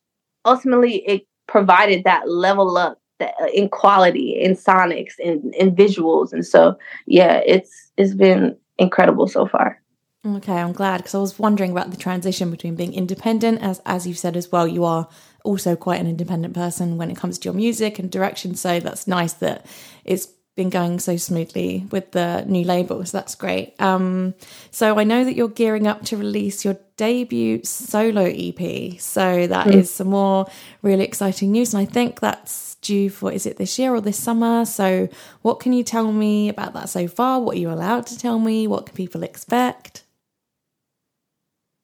ultimately 0.45 0.97
it 1.07 1.27
provided 1.47 2.05
that 2.05 2.29
level 2.29 2.77
up 2.77 2.99
uh, 3.21 3.27
in 3.53 3.69
quality, 3.69 4.41
in 4.41 4.53
sonics, 4.53 5.19
in 5.19 5.53
in 5.55 5.75
visuals, 5.75 6.33
and 6.33 6.47
so 6.47 6.77
yeah, 7.07 7.41
it's 7.47 7.93
it's 7.97 8.15
been 8.15 8.57
incredible 8.79 9.29
so 9.29 9.47
far. 9.47 9.82
Okay, 10.25 10.55
I'm 10.55 10.73
glad 10.73 10.99
because 10.99 11.17
I 11.17 11.19
was 11.19 11.37
wondering 11.37 11.73
about 11.73 11.91
the 11.91 11.97
transition 11.97 12.53
between 12.53 12.77
being 12.77 12.95
independent, 12.95 13.61
as 13.61 13.81
as 13.85 14.07
you've 14.07 14.19
said 14.19 14.37
as 14.37 14.53
well. 14.53 14.69
You 14.69 14.85
are 14.85 15.09
also 15.43 15.75
quite 15.75 16.01
an 16.01 16.07
independent 16.07 16.55
person 16.55 16.97
when 16.97 17.11
it 17.11 17.17
comes 17.17 17.39
to 17.39 17.47
your 17.47 17.55
music 17.55 17.99
and 17.99 18.09
direction. 18.09 18.55
So 18.55 18.79
that's 18.79 19.09
nice 19.09 19.33
that 19.35 19.67
it's 20.05 20.29
been 20.55 20.71
going 20.71 21.01
so 21.01 21.17
smoothly 21.17 21.87
with 21.91 22.13
the 22.13 22.45
new 22.47 22.63
label. 22.63 23.05
So 23.05 23.19
that's 23.19 23.35
great. 23.35 23.75
Um, 23.81 24.35
so 24.71 24.99
I 24.99 25.05
know 25.05 25.25
that 25.25 25.35
you're 25.35 25.49
gearing 25.49 25.87
up 25.87 26.05
to 26.07 26.17
release 26.17 26.65
your 26.65 26.77
debut 26.97 27.65
solo 27.65 28.25
EP. 28.25 29.01
So 29.01 29.47
that 29.47 29.67
mm. 29.69 29.75
is 29.75 29.91
some 29.91 30.09
more 30.09 30.47
really 30.83 31.05
exciting 31.05 31.53
news. 31.53 31.73
And 31.73 31.81
I 31.81 31.91
think 31.91 32.21
that's 32.21 32.75
due 32.77 33.09
for, 33.09 33.33
is 33.33 33.47
it 33.47 33.57
this 33.57 33.79
year 33.79 33.95
or 33.95 34.01
this 34.03 34.19
summer? 34.19 34.67
So 34.67 35.09
what 35.41 35.59
can 35.59 35.73
you 35.73 35.83
tell 35.83 36.13
me 36.13 36.51
about 36.51 36.75
that 36.75 36.91
so 36.91 37.09
far? 37.09 37.41
What 37.41 37.57
are 37.57 37.61
you 37.61 37.71
allowed 37.71 38.07
to 38.09 38.19
tell 38.19 38.39
me? 38.39 38.67
What 38.67 38.87
can 38.87 38.95
people 38.95 39.23
expect? 39.23 40.02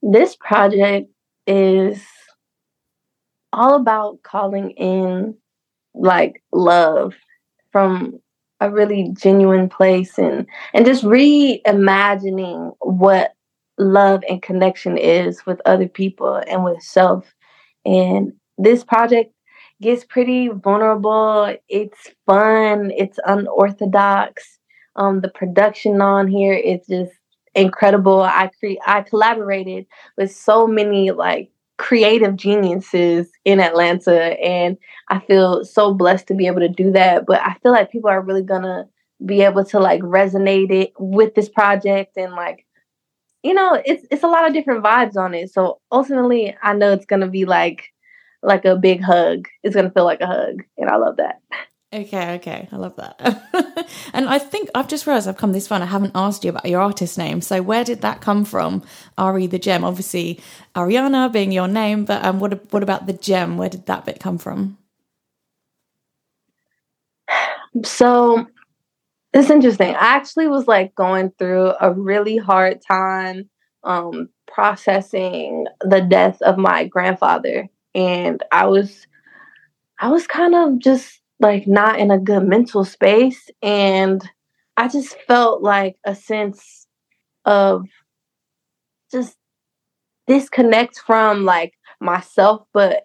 This 0.02 0.36
project 0.36 1.10
is 1.46 2.02
all 3.52 3.74
about 3.74 4.22
calling 4.22 4.70
in 4.72 5.34
like 5.94 6.42
love 6.52 7.14
from 7.72 8.20
a 8.60 8.70
really 8.70 9.12
genuine 9.16 9.68
place 9.68 10.18
and 10.18 10.46
and 10.74 10.84
just 10.84 11.04
reimagining 11.04 12.72
what 12.80 13.32
love 13.78 14.22
and 14.28 14.42
connection 14.42 14.98
is 14.98 15.44
with 15.46 15.60
other 15.64 15.88
people 15.88 16.42
and 16.48 16.64
with 16.64 16.82
self. 16.82 17.32
And 17.84 18.32
this 18.58 18.84
project 18.84 19.32
gets 19.80 20.04
pretty 20.04 20.48
vulnerable. 20.48 21.54
It's 21.68 22.10
fun. 22.26 22.90
It's 22.96 23.18
unorthodox. 23.24 24.58
Um 24.96 25.20
the 25.20 25.30
production 25.30 26.00
on 26.00 26.26
here 26.28 26.54
is 26.54 26.80
just 26.88 27.12
incredible 27.54 28.22
i 28.22 28.50
cre- 28.60 28.80
i 28.86 29.02
collaborated 29.02 29.86
with 30.16 30.34
so 30.34 30.66
many 30.66 31.10
like 31.10 31.50
creative 31.78 32.36
geniuses 32.36 33.30
in 33.44 33.60
Atlanta. 33.60 34.20
And 34.44 34.76
I 35.08 35.20
feel 35.20 35.64
so 35.64 35.94
blessed 35.94 36.26
to 36.26 36.34
be 36.34 36.46
able 36.46 36.60
to 36.60 36.68
do 36.68 36.92
that. 36.92 37.24
But 37.24 37.40
I 37.40 37.54
feel 37.62 37.72
like 37.72 37.90
people 37.90 38.10
are 38.10 38.20
really 38.20 38.42
gonna 38.42 38.86
be 39.24 39.42
able 39.42 39.64
to 39.64 39.80
like 39.80 40.00
resonate 40.02 40.70
it 40.70 40.92
with 40.98 41.34
this 41.34 41.48
project 41.48 42.16
and 42.16 42.34
like 42.34 42.64
you 43.42 43.52
know 43.52 43.80
it's 43.84 44.06
it's 44.10 44.22
a 44.22 44.28
lot 44.28 44.46
of 44.46 44.52
different 44.52 44.84
vibes 44.84 45.16
on 45.16 45.34
it 45.34 45.50
so 45.52 45.80
ultimately 45.90 46.56
i 46.62 46.72
know 46.72 46.92
it's 46.92 47.04
gonna 47.04 47.28
be 47.28 47.44
like 47.44 47.92
like 48.42 48.64
a 48.64 48.76
big 48.76 49.02
hug 49.02 49.48
it's 49.64 49.74
gonna 49.74 49.90
feel 49.90 50.04
like 50.04 50.20
a 50.20 50.26
hug 50.26 50.62
and 50.76 50.88
i 50.88 50.96
love 50.96 51.16
that 51.16 51.40
Okay, 51.90 52.34
okay. 52.34 52.68
I 52.70 52.76
love 52.76 52.96
that. 52.96 53.18
and 54.12 54.28
I 54.28 54.38
think 54.38 54.68
I've 54.74 54.88
just 54.88 55.06
realized 55.06 55.26
I've 55.26 55.38
come 55.38 55.52
this 55.52 55.66
far 55.68 55.76
and 55.76 55.84
I 55.84 55.86
haven't 55.86 56.12
asked 56.14 56.44
you 56.44 56.50
about 56.50 56.66
your 56.66 56.82
artist 56.82 57.16
name. 57.16 57.40
So 57.40 57.62
where 57.62 57.82
did 57.82 58.02
that 58.02 58.20
come 58.20 58.44
from? 58.44 58.82
Aryeè 59.16 59.48
the 59.48 59.58
Gem. 59.58 59.84
Obviously 59.84 60.38
Ariana 60.74 61.32
being 61.32 61.50
your 61.50 61.66
name, 61.66 62.04
but 62.04 62.22
um 62.24 62.40
what 62.40 62.72
what 62.72 62.82
about 62.82 63.06
the 63.06 63.14
gem? 63.14 63.56
Where 63.56 63.70
did 63.70 63.86
that 63.86 64.04
bit 64.04 64.20
come 64.20 64.36
from? 64.36 64.76
So 67.84 68.46
it's 69.32 69.50
interesting. 69.50 69.94
I 69.94 70.16
actually 70.16 70.48
was 70.48 70.68
like 70.68 70.94
going 70.94 71.32
through 71.38 71.72
a 71.80 71.92
really 71.92 72.36
hard 72.36 72.82
time 72.82 73.48
um 73.84 74.28
processing 74.46 75.66
the 75.80 76.00
death 76.02 76.42
of 76.42 76.58
my 76.58 76.86
grandfather 76.86 77.68
and 77.94 78.42
I 78.52 78.66
was 78.66 79.06
I 79.98 80.10
was 80.10 80.26
kind 80.26 80.54
of 80.54 80.78
just 80.80 81.17
like 81.40 81.66
not 81.66 81.98
in 81.98 82.10
a 82.10 82.18
good 82.18 82.44
mental 82.44 82.84
space 82.84 83.50
and 83.62 84.28
I 84.76 84.88
just 84.88 85.16
felt 85.26 85.62
like 85.62 85.96
a 86.04 86.14
sense 86.14 86.86
of 87.44 87.86
just 89.10 89.36
disconnect 90.26 90.98
from 91.06 91.44
like 91.44 91.72
myself 92.00 92.66
but 92.72 93.04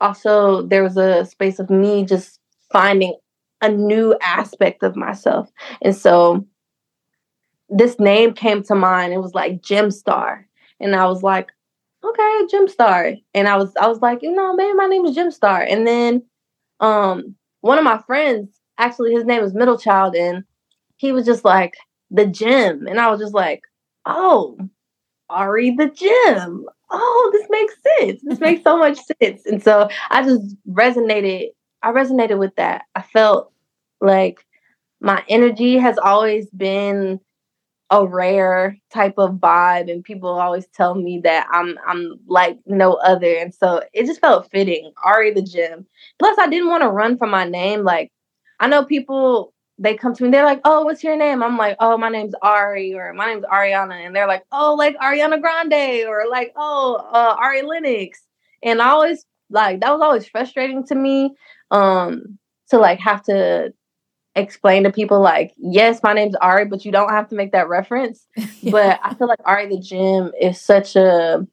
also 0.00 0.62
there 0.62 0.82
was 0.82 0.96
a 0.96 1.24
space 1.24 1.58
of 1.58 1.70
me 1.70 2.04
just 2.04 2.38
finding 2.72 3.14
a 3.60 3.68
new 3.68 4.16
aspect 4.22 4.82
of 4.82 4.96
myself 4.96 5.50
and 5.82 5.94
so 5.94 6.46
this 7.68 7.98
name 7.98 8.32
came 8.32 8.62
to 8.64 8.74
mind. 8.74 9.12
It 9.12 9.18
was 9.18 9.34
like 9.34 9.62
Gem 9.62 9.90
Star. 9.90 10.46
And 10.80 10.94
I 10.94 11.06
was 11.06 11.22
like, 11.22 11.50
okay, 12.04 12.46
Gem 12.50 12.68
Star. 12.68 13.12
And 13.34 13.48
I 13.48 13.56
was 13.56 13.72
I 13.80 13.88
was 13.88 14.00
like, 14.00 14.22
you 14.22 14.32
know, 14.32 14.54
maybe 14.54 14.74
my 14.74 14.86
name 14.86 15.04
is 15.04 15.14
Gem 15.14 15.30
Star. 15.30 15.62
And 15.62 15.86
then 15.86 16.22
um 16.80 17.34
one 17.60 17.78
of 17.78 17.84
my 17.84 17.98
friends, 18.06 18.60
actually 18.78 19.12
his 19.12 19.24
name 19.24 19.42
is 19.42 19.54
Middle 19.54 19.78
Child, 19.78 20.14
and 20.14 20.44
he 20.96 21.12
was 21.12 21.26
just 21.26 21.44
like, 21.44 21.74
the 22.10 22.26
gem. 22.26 22.86
And 22.86 23.00
I 23.00 23.10
was 23.10 23.20
just 23.20 23.34
like, 23.34 23.62
oh, 24.06 24.58
Aryeè 25.30 25.76
the 25.76 25.88
Gem. 25.90 26.64
Oh, 26.90 27.30
this 27.32 27.46
makes 27.50 27.74
sense. 27.98 28.20
This 28.22 28.40
makes 28.40 28.62
so 28.62 28.78
much 28.78 28.98
sense. 29.20 29.44
And 29.44 29.62
so 29.62 29.88
I 30.10 30.22
just 30.22 30.56
resonated. 30.68 31.48
I 31.82 31.92
resonated 31.92 32.38
with 32.38 32.54
that. 32.56 32.82
I 32.94 33.02
felt 33.02 33.52
like 34.00 34.44
my 35.00 35.22
energy 35.28 35.76
has 35.76 35.98
always 35.98 36.48
been 36.50 37.20
a 37.90 38.06
rare 38.06 38.76
type 38.92 39.14
of 39.18 39.36
vibe 39.36 39.90
and 39.90 40.04
people 40.04 40.28
always 40.28 40.66
tell 40.68 40.94
me 40.94 41.20
that 41.24 41.46
I'm 41.50 41.78
I'm 41.86 42.20
like 42.26 42.58
no 42.66 42.94
other 42.94 43.34
and 43.36 43.54
so 43.54 43.82
it 43.94 44.04
just 44.06 44.20
felt 44.20 44.50
fitting 44.50 44.92
Aryeè 45.04 45.34
the 45.34 45.42
Gem 45.42 45.86
plus 46.18 46.38
I 46.38 46.48
didn't 46.48 46.68
want 46.68 46.82
to 46.82 46.90
run 46.90 47.16
from 47.16 47.30
my 47.30 47.44
name 47.44 47.84
like 47.84 48.10
I 48.60 48.68
know 48.68 48.84
people 48.84 49.54
they 49.78 49.94
come 49.94 50.12
to 50.14 50.24
me, 50.24 50.30
they're 50.30 50.44
like, 50.44 50.60
"Oh, 50.64 50.82
what's 50.84 51.04
your 51.04 51.16
name?" 51.16 51.42
I'm 51.42 51.56
like, 51.56 51.76
"Oh, 51.80 51.96
my 51.96 52.08
name's 52.08 52.34
Ari," 52.42 52.94
or 52.94 53.12
"My 53.14 53.26
name's 53.26 53.44
Ariana," 53.44 54.04
and 54.04 54.14
they're 54.14 54.26
like, 54.26 54.42
"Oh, 54.50 54.74
like 54.74 54.96
Ariana 54.98 55.40
Grande," 55.40 56.04
or 56.08 56.24
like, 56.28 56.52
"Oh, 56.56 56.96
uh, 57.12 57.36
Ari 57.38 57.62
Lennox," 57.62 58.20
and 58.62 58.82
I 58.82 58.88
always 58.88 59.24
like 59.50 59.80
that 59.80 59.92
was 59.92 60.00
always 60.02 60.28
frustrating 60.28 60.84
to 60.86 60.94
me, 60.96 61.34
um, 61.70 62.38
to 62.70 62.78
like 62.78 62.98
have 63.00 63.22
to 63.24 63.72
explain 64.38 64.84
to 64.84 64.92
people 64.92 65.20
like, 65.20 65.54
"Yes, 65.56 66.02
my 66.02 66.12
name's 66.12 66.36
Ari," 66.36 66.66
but 66.66 66.84
you 66.84 66.92
don't 66.92 67.10
have 67.10 67.28
to 67.28 67.36
make 67.36 67.52
that 67.52 67.68
reference. 67.68 68.26
yeah. 68.60 68.70
But 68.70 69.00
I 69.02 69.14
feel 69.14 69.28
like 69.28 69.40
Aryeè 69.40 69.70
the 69.70 69.80
Gem 69.80 70.32
is 70.40 70.60
such 70.60 70.96
a 70.96 71.46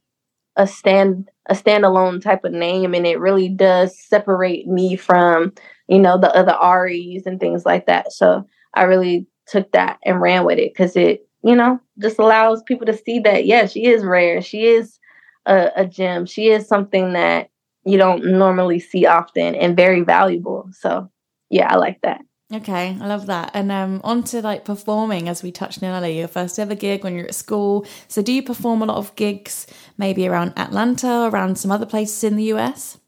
a 0.55 0.67
stand 0.67 1.29
a 1.47 1.53
standalone 1.53 2.21
type 2.21 2.43
of 2.43 2.53
name, 2.53 2.93
and 2.93 3.05
it 3.05 3.19
really 3.19 3.49
does 3.49 3.99
separate 3.99 4.67
me 4.67 4.95
from 4.95 5.53
you 5.87 5.99
know, 5.99 6.17
the 6.17 6.33
other 6.35 6.55
Aries 6.61 7.25
and 7.25 7.39
things 7.39 7.65
like 7.65 7.85
that. 7.85 8.11
So 8.11 8.45
I 8.73 8.83
really 8.83 9.27
took 9.47 9.71
that 9.71 9.99
and 10.03 10.21
ran 10.21 10.45
with 10.45 10.57
it 10.57 10.73
because 10.73 10.95
it, 10.95 11.27
you 11.43 11.55
know, 11.55 11.79
just 11.99 12.19
allows 12.19 12.63
people 12.63 12.85
to 12.87 12.97
see 12.97 13.19
that, 13.19 13.45
yeah, 13.45 13.67
she 13.67 13.85
is 13.85 14.03
rare. 14.03 14.41
She 14.41 14.65
is 14.65 14.99
a, 15.45 15.69
a 15.75 15.85
gem. 15.85 16.25
She 16.25 16.49
is 16.49 16.67
something 16.67 17.13
that 17.13 17.49
you 17.85 17.97
don't 17.97 18.25
normally 18.25 18.79
see 18.79 19.05
often 19.05 19.53
and 19.53 19.77
very 19.77 20.01
valuable. 20.01 20.67
So 20.71 21.09
yeah, 21.51 21.71
I 21.71 21.77
like 21.77 22.01
that. 22.01 22.21
Okay, 22.53 22.95
I 23.01 23.08
love 23.08 23.25
that. 23.25 23.51
And 23.55 23.71
um, 23.71 24.01
on 24.03 24.23
to 24.25 24.41
like 24.41 24.65
performing, 24.65 25.27
as 25.27 25.41
we 25.41 25.51
touched 25.51 25.81
on 25.81 25.89
earlier, 25.89 26.19
your 26.19 26.27
first 26.27 26.60
ever 26.60 26.75
gig 26.75 27.03
when 27.03 27.15
you're 27.15 27.25
at 27.25 27.34
school. 27.34 27.88
So, 28.08 28.21
do 28.21 28.31
you 28.31 28.43
perform 28.43 28.84
a 28.84 28.86
lot 28.86 28.97
of 28.97 29.15
gigs, 29.15 29.65
maybe 29.97 30.27
around 30.27 30.53
Atlanta, 30.55 31.27
around 31.31 31.58
some 31.58 31.71
other 31.71 31.88
places 31.88 32.23
in 32.23 32.36
the 32.36 32.53
US? 32.53 32.99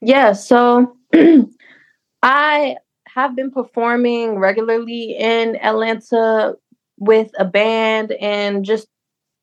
Yeah, 0.00 0.32
so 0.32 0.96
I 2.22 2.76
have 3.08 3.34
been 3.34 3.50
performing 3.50 4.38
regularly 4.38 5.16
in 5.18 5.56
Atlanta 5.56 6.54
with 6.98 7.30
a 7.36 7.44
band 7.44 8.12
and 8.12 8.64
just 8.64 8.86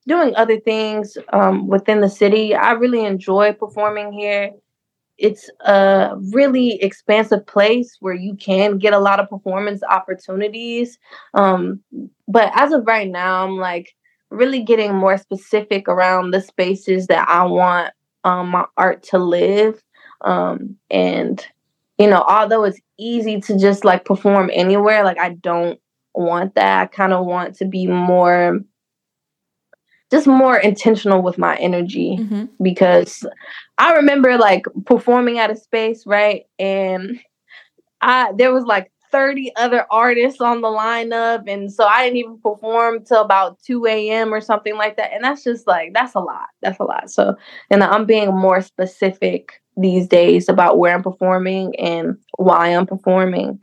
doing 0.08 0.34
other 0.36 0.60
things 0.60 1.18
um, 1.34 1.68
within 1.68 2.00
the 2.00 2.10
city. 2.10 2.56
I 2.56 2.72
really 2.72 3.06
enjoy 3.06 3.54
performing 3.54 4.14
here. 4.14 4.52
It's 5.22 5.50
a 5.62 6.16
really 6.34 6.82
expansive 6.82 7.46
place 7.46 7.98
where 8.00 8.14
you 8.14 8.36
can 8.36 8.78
get 8.78 8.94
a 8.94 9.00
lot 9.00 9.20
of 9.20 9.30
performance 9.30 9.84
opportunities. 9.84 10.98
Um, 11.36 11.82
but 12.28 12.52
as 12.56 12.74
of 12.74 12.88
right 12.88 13.10
now, 13.10 13.46
I'm 13.46 13.58
like 13.58 13.96
really 14.32 14.64
getting 14.64 14.96
more 14.96 15.18
specific 15.18 15.88
around 15.88 16.32
the 16.32 16.42
spaces 16.42 17.08
that 17.08 17.28
I 17.30 17.44
want 17.46 17.94
um, 18.24 18.50
my 18.50 18.66
art 18.78 19.04
to 19.04 19.20
live. 19.20 19.84
Um, 20.22 20.78
and 20.90 21.46
you 21.98 22.08
know, 22.08 22.26
although 22.28 22.64
it's 22.64 22.80
easy 22.98 23.40
to 23.42 23.60
just 23.60 23.86
like 23.86 24.06
perform 24.06 24.50
anywhere, 24.54 25.04
like 25.04 25.20
I 25.20 25.34
don't 25.34 25.80
want 26.16 26.56
that. 26.56 26.82
I 26.82 26.86
kind 26.88 27.14
of 27.14 27.26
want 27.26 27.56
to 27.58 27.66
be 27.66 27.86
more 27.86 28.60
just 30.12 30.28
more 30.28 30.58
intentional 30.58 31.22
with 31.22 31.38
my 31.38 31.56
energy 31.58 32.18
mm-hmm. 32.20 32.46
because 32.62 33.26
I 33.78 33.94
remember 33.94 34.38
like 34.38 34.66
performing 34.86 35.40
at 35.40 35.52
a 35.52 35.56
space, 35.56 36.06
right? 36.06 36.44
And 36.60 37.20
I 38.02 38.34
there 38.38 38.54
was 38.54 38.66
like 38.66 38.92
30 39.12 39.52
other 39.58 39.86
artists 39.92 40.42
on 40.42 40.62
the 40.62 40.68
lineup. 40.68 41.44
And 41.48 41.72
so 41.72 41.86
I 41.86 42.06
didn't 42.06 42.18
even 42.18 42.40
perform 42.40 43.04
till 43.04 43.22
about 43.22 43.60
2 43.64 43.86
a.m. 43.86 44.34
or 44.34 44.42
something 44.42 44.76
like 44.78 44.98
that. 44.98 45.12
And 45.14 45.24
that's 45.24 45.44
just 45.44 45.68
like, 45.68 45.94
that's 45.94 46.16
a 46.16 46.20
lot. 46.20 46.48
That's 46.62 46.80
a 46.80 46.84
lot. 46.84 47.12
So, 47.12 47.36
and 47.70 47.84
I'm 47.84 48.06
being 48.06 48.34
more 48.34 48.62
specific 48.62 49.62
these 49.78 50.08
days 50.08 50.50
about 50.50 50.80
where 50.80 50.96
I'm 50.96 51.04
performing 51.04 51.76
and 51.78 52.18
why 52.38 52.70
I'm 52.70 52.86
performing. 52.86 53.62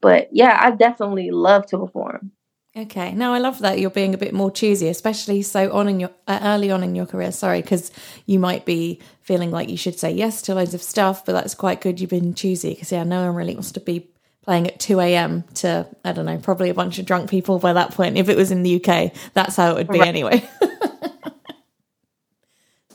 But 0.00 0.28
yeah, 0.32 0.58
I 0.60 0.70
definitely 0.72 1.30
love 1.30 1.66
to 1.66 1.78
perform. 1.78 2.32
Okay, 2.76 3.12
now 3.12 3.32
I 3.32 3.38
love 3.38 3.58
that 3.60 3.80
you're 3.80 3.90
being 3.90 4.14
a 4.14 4.18
bit 4.18 4.32
more 4.32 4.50
choosy, 4.50 4.86
especially 4.86 5.42
so 5.42 5.72
on 5.72 5.88
in 5.88 5.98
your 5.98 6.10
uh, 6.28 6.38
early 6.42 6.70
on 6.70 6.84
in 6.84 6.94
your 6.94 7.06
career. 7.06 7.32
Sorry, 7.32 7.62
because 7.62 7.90
you 8.26 8.38
might 8.38 8.64
be 8.64 9.00
feeling 9.22 9.50
like 9.50 9.68
you 9.68 9.76
should 9.76 9.98
say 9.98 10.12
yes 10.12 10.40
to 10.42 10.54
loads 10.54 10.72
of 10.72 10.80
stuff, 10.80 11.24
but 11.24 11.32
that's 11.32 11.56
quite 11.56 11.80
good. 11.80 12.00
You've 12.00 12.10
been 12.10 12.32
choosy 12.32 12.74
because 12.74 12.92
yeah, 12.92 13.02
no 13.02 13.26
one 13.26 13.34
really 13.34 13.54
wants 13.54 13.72
to 13.72 13.80
be 13.80 14.08
playing 14.44 14.68
at 14.68 14.78
2 14.78 15.00
a.m. 15.00 15.42
to, 15.54 15.86
I 16.04 16.12
don't 16.12 16.26
know, 16.26 16.38
probably 16.38 16.70
a 16.70 16.74
bunch 16.74 16.98
of 17.00 17.06
drunk 17.06 17.28
people 17.28 17.58
by 17.58 17.72
that 17.72 17.90
point. 17.90 18.16
If 18.16 18.28
it 18.28 18.36
was 18.36 18.52
in 18.52 18.62
the 18.62 18.76
UK, 18.76 19.12
that's 19.34 19.56
how 19.56 19.72
it 19.72 19.74
would 19.74 19.88
be 19.88 19.98
right. 19.98 20.08
anyway. 20.08 20.48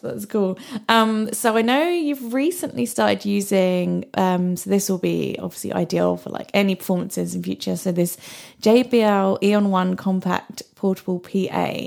that's 0.06 0.26
cool. 0.26 0.58
Um, 0.90 1.32
so 1.34 1.58
I 1.58 1.62
know 1.62 1.90
you've 1.90 2.34
recently 2.34 2.86
started 2.86 3.26
using, 3.26 4.06
um, 4.16 4.56
so 4.56 4.70
this 4.70 4.90
will 4.90 4.98
be 4.98 5.36
obviously 5.40 5.74
ideal 5.74 6.18
for 6.18 6.30
like 6.30 6.50
any 6.54 6.76
performances 6.76 7.36
in 7.36 7.44
future. 7.44 7.76
So 7.76 7.92
this 7.92 8.18
JBL 8.62 9.44
Eon 9.44 9.70
One 9.70 9.96
Compact 9.96 10.64
Portable 10.76 11.20
PA, 11.20 11.40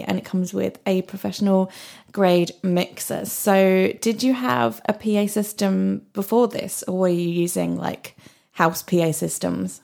and 0.07 0.19
it 0.19 0.25
comes 0.25 0.53
with 0.53 0.79
a 0.87 1.03
professional 1.03 1.71
grade 2.13 2.53
mixer. 2.63 3.25
So 3.25 3.93
did 4.01 4.23
you 4.23 4.35
have 4.35 4.81
a 4.87 4.93
PA 4.93 5.27
system 5.27 6.07
before 6.13 6.49
this, 6.49 6.83
or 6.89 6.99
were 6.99 7.09
you 7.09 7.29
using 7.29 7.77
like 7.77 8.17
house 8.53 8.83
PA 8.83 9.13
systems? 9.13 9.83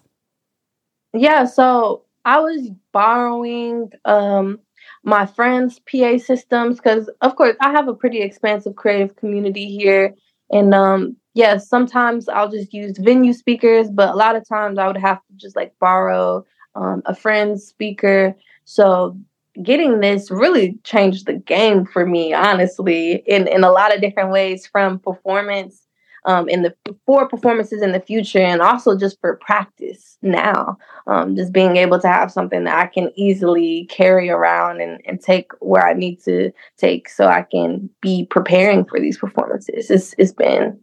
Yeah, 1.13 1.45
so 1.45 2.03
I 2.25 2.41
was 2.41 2.71
borrowing 2.93 3.93
um, 4.05 4.59
my 5.05 5.27
friends' 5.27 5.81
PA 5.81 6.19
systems 6.19 6.77
because, 6.77 7.11
of 7.21 7.37
course, 7.37 7.57
I 7.61 7.71
have 7.71 7.89
a 7.89 7.95
pretty 7.95 8.21
expansive 8.21 8.75
creative 8.77 9.17
community 9.17 9.67
here. 9.77 10.15
And 10.51 10.75
um, 10.75 11.17
yeah, 11.35 11.59
sometimes 11.59 12.29
I'll 12.29 12.51
just 12.51 12.73
use 12.73 12.99
venue 12.99 13.33
speakers, 13.33 13.91
but 13.91 14.11
a 14.11 14.17
lot 14.17 14.37
of 14.37 14.49
times 14.49 14.79
I 14.79 14.87
would 14.87 14.97
have 14.97 15.19
to 15.19 15.37
just 15.37 15.57
like 15.57 15.75
borrow 15.81 16.45
um, 16.75 17.03
a 17.07 17.15
friend's 17.15 17.65
speaker. 17.65 18.35
So 18.65 19.17
getting 19.63 20.01
this 20.01 20.31
really 20.31 20.79
changed 20.85 21.27
the 21.27 21.35
game 21.35 21.85
for 21.85 22.07
me, 22.07 22.33
honestly, 22.33 23.23
in, 23.27 23.47
in 23.47 23.63
a 23.63 23.71
lot 23.71 23.95
of 23.95 24.01
different 24.01 24.31
ways 24.31 24.67
from 24.67 24.99
performance 24.99 25.84
um, 26.25 26.49
in 26.49 26.63
the 26.63 26.75
for 27.07 27.29
performances 27.29 27.83
in 27.83 27.93
the 27.93 28.01
future 28.01 28.39
and 28.39 28.63
also 28.63 28.97
just 28.97 29.21
for 29.21 29.37
practice 29.37 30.19
now. 30.23 30.77
Um, 31.07 31.37
just 31.37 31.53
being 31.53 31.77
able 31.77 32.01
to 32.01 32.09
have 32.09 32.33
something 32.33 32.65
that 32.65 32.79
I 32.79 32.87
can 32.87 33.13
easily 33.15 33.87
carry 33.91 34.31
around 34.31 34.81
and, 34.81 35.01
and 35.07 35.21
take 35.21 35.53
where 35.61 35.87
I 35.87 35.93
need 35.93 36.21
to 36.25 36.51
take 36.79 37.09
so 37.09 37.27
I 37.27 37.43
can 37.43 37.91
be 38.01 38.27
preparing 38.31 38.85
for 38.85 38.99
these 38.99 39.19
performances. 39.19 39.91
It's, 39.91 40.15
it's 40.19 40.33
been 40.33 40.81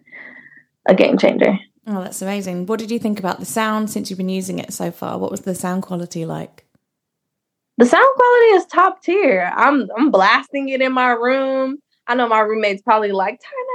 a 0.87 0.93
game 0.93 1.17
changer. 1.17 1.57
Oh, 1.87 2.03
that's 2.03 2.21
amazing. 2.21 2.67
What 2.67 2.79
did 2.79 2.91
you 2.91 2.99
think 2.99 3.17
about 3.17 3.39
the 3.39 3.45
sound 3.45 3.89
since 3.89 4.09
you've 4.09 4.17
been 4.17 4.29
using 4.29 4.59
it 4.59 4.71
so 4.71 4.91
far? 4.91 5.17
What 5.17 5.31
was 5.31 5.41
the 5.41 5.55
sound 5.55 5.81
quality 5.81 6.25
like? 6.25 6.65
The 7.77 7.85
sound 7.85 8.07
quality 8.15 8.45
is 8.57 8.65
top 8.67 9.01
tier. 9.01 9.51
I'm 9.55 9.89
I'm 9.97 10.11
blasting 10.11 10.69
it 10.69 10.81
in 10.81 10.91
my 10.91 11.11
room. 11.11 11.77
I 12.05 12.13
know 12.13 12.27
my 12.27 12.41
roommates 12.41 12.81
probably 12.83 13.11
like 13.11 13.39
turn 13.39 13.67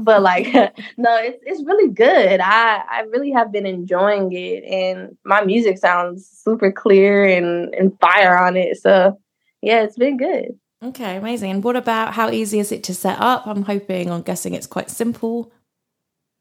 but 0.00 0.22
like 0.22 0.46
no, 0.96 1.16
it's 1.16 1.42
it's 1.44 1.64
really 1.64 1.90
good. 1.90 2.40
I 2.40 2.82
I 2.88 3.00
really 3.10 3.30
have 3.32 3.52
been 3.52 3.66
enjoying 3.66 4.32
it, 4.32 4.64
and 4.64 5.16
my 5.24 5.44
music 5.44 5.78
sounds 5.78 6.26
super 6.26 6.72
clear 6.72 7.24
and 7.24 7.74
and 7.74 7.98
fire 8.00 8.38
on 8.38 8.56
it. 8.56 8.78
So 8.78 9.18
yeah, 9.60 9.82
it's 9.82 9.96
been 9.96 10.16
good. 10.16 10.58
Okay, 10.82 11.16
amazing. 11.16 11.50
And 11.52 11.64
what 11.64 11.76
about 11.76 12.14
how 12.14 12.30
easy 12.30 12.58
is 12.58 12.72
it 12.72 12.82
to 12.84 12.94
set 12.94 13.20
up? 13.20 13.46
I'm 13.46 13.62
hoping, 13.62 14.10
I'm 14.10 14.22
guessing 14.22 14.54
it's 14.54 14.66
quite 14.66 14.90
simple. 14.90 15.52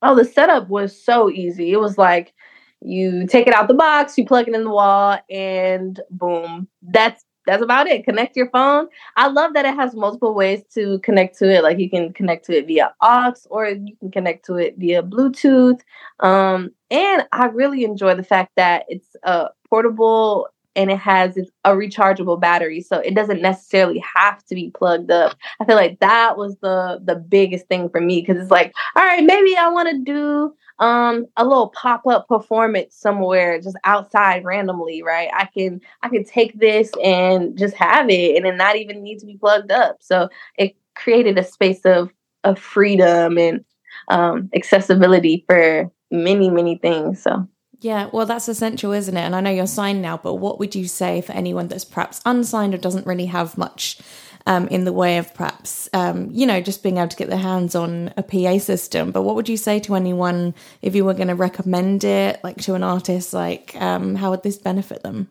Oh, 0.01 0.15
the 0.15 0.25
setup 0.25 0.67
was 0.67 0.99
so 0.99 1.29
easy. 1.29 1.71
It 1.71 1.79
was 1.79 1.99
like 1.99 2.33
you 2.81 3.27
take 3.27 3.45
it 3.45 3.53
out 3.53 3.67
the 3.67 3.75
box, 3.75 4.17
you 4.17 4.25
plug 4.25 4.47
it 4.47 4.55
in 4.55 4.63
the 4.63 4.71
wall, 4.71 5.19
and 5.29 5.99
boom. 6.09 6.67
That's 6.81 7.23
that's 7.45 7.63
about 7.63 7.87
it. 7.87 8.05
Connect 8.05 8.35
your 8.35 8.49
phone. 8.49 8.87
I 9.15 9.27
love 9.27 9.53
that 9.53 9.65
it 9.65 9.75
has 9.75 9.95
multiple 9.95 10.33
ways 10.33 10.63
to 10.75 10.99
connect 10.99 11.37
to 11.39 11.49
it. 11.49 11.63
Like 11.63 11.79
you 11.79 11.89
can 11.89 12.13
connect 12.13 12.45
to 12.45 12.57
it 12.57 12.67
via 12.67 12.93
aux 13.01 13.33
or 13.49 13.67
you 13.69 13.95
can 13.99 14.11
connect 14.11 14.45
to 14.45 14.55
it 14.55 14.75
via 14.77 15.01
Bluetooth. 15.01 15.79
Um, 16.19 16.71
and 16.89 17.25
I 17.31 17.45
really 17.45 17.83
enjoy 17.83 18.15
the 18.15 18.23
fact 18.23 18.51
that 18.57 18.85
it's 18.89 19.15
a 19.23 19.47
portable 19.69 20.47
and 20.75 20.89
it 20.91 20.97
has 20.97 21.37
a 21.65 21.71
rechargeable 21.71 22.39
battery 22.39 22.81
so 22.81 22.99
it 22.99 23.15
doesn't 23.15 23.41
necessarily 23.41 24.03
have 24.15 24.43
to 24.45 24.55
be 24.55 24.71
plugged 24.71 25.11
up. 25.11 25.35
I 25.59 25.65
feel 25.65 25.75
like 25.75 25.99
that 25.99 26.37
was 26.37 26.57
the 26.61 27.01
the 27.03 27.15
biggest 27.15 27.67
thing 27.67 27.89
for 27.89 28.01
me 28.01 28.21
because 28.21 28.41
it's 28.41 28.51
like 28.51 28.73
all 28.95 29.03
right 29.03 29.23
maybe 29.23 29.55
i 29.57 29.67
want 29.69 29.89
to 29.89 29.99
do 30.03 30.53
um 30.79 31.25
a 31.37 31.43
little 31.45 31.69
pop-up 31.69 32.27
performance 32.27 32.95
somewhere 32.95 33.59
just 33.61 33.77
outside 33.83 34.43
randomly 34.45 35.03
right? 35.03 35.29
I 35.33 35.45
can 35.45 35.81
i 36.03 36.09
can 36.09 36.23
take 36.23 36.59
this 36.59 36.91
and 37.03 37.57
just 37.57 37.75
have 37.75 38.09
it 38.09 38.35
and 38.37 38.45
it 38.45 38.55
not 38.55 38.75
even 38.77 39.03
need 39.03 39.19
to 39.19 39.25
be 39.25 39.37
plugged 39.37 39.71
up. 39.71 39.97
So 40.01 40.29
it 40.57 40.75
created 40.95 41.37
a 41.37 41.43
space 41.43 41.81
of 41.85 42.11
of 42.43 42.57
freedom 42.59 43.37
and 43.37 43.63
um 44.09 44.49
accessibility 44.55 45.43
for 45.47 45.91
many 46.11 46.49
many 46.49 46.77
things 46.77 47.21
so 47.21 47.47
yeah, 47.81 48.09
well, 48.13 48.27
that's 48.27 48.47
essential, 48.47 48.91
isn't 48.91 49.17
it? 49.17 49.21
And 49.21 49.35
I 49.35 49.41
know 49.41 49.49
you're 49.49 49.65
signed 49.65 50.03
now, 50.03 50.15
but 50.15 50.35
what 50.35 50.59
would 50.59 50.75
you 50.75 50.87
say 50.87 51.21
for 51.21 51.33
anyone 51.33 51.67
that's 51.67 51.83
perhaps 51.83 52.21
unsigned 52.25 52.75
or 52.75 52.77
doesn't 52.77 53.07
really 53.07 53.25
have 53.25 53.57
much 53.57 53.99
um, 54.45 54.67
in 54.67 54.85
the 54.85 54.93
way 54.93 55.17
of 55.17 55.33
perhaps, 55.33 55.89
um, 55.91 56.29
you 56.31 56.45
know, 56.45 56.61
just 56.61 56.83
being 56.83 56.97
able 56.97 57.07
to 57.07 57.17
get 57.17 57.29
their 57.29 57.39
hands 57.39 57.73
on 57.73 58.13
a 58.17 58.23
PA 58.23 58.59
system? 58.59 59.11
But 59.11 59.23
what 59.23 59.35
would 59.35 59.49
you 59.49 59.57
say 59.57 59.79
to 59.81 59.95
anyone 59.95 60.53
if 60.83 60.93
you 60.93 61.03
were 61.03 61.15
going 61.15 61.29
to 61.29 61.35
recommend 61.35 62.03
it, 62.03 62.39
like 62.43 62.57
to 62.57 62.75
an 62.75 62.83
artist? 62.83 63.33
Like, 63.33 63.75
um, 63.81 64.13
how 64.13 64.29
would 64.29 64.43
this 64.43 64.59
benefit 64.59 65.01
them? 65.01 65.29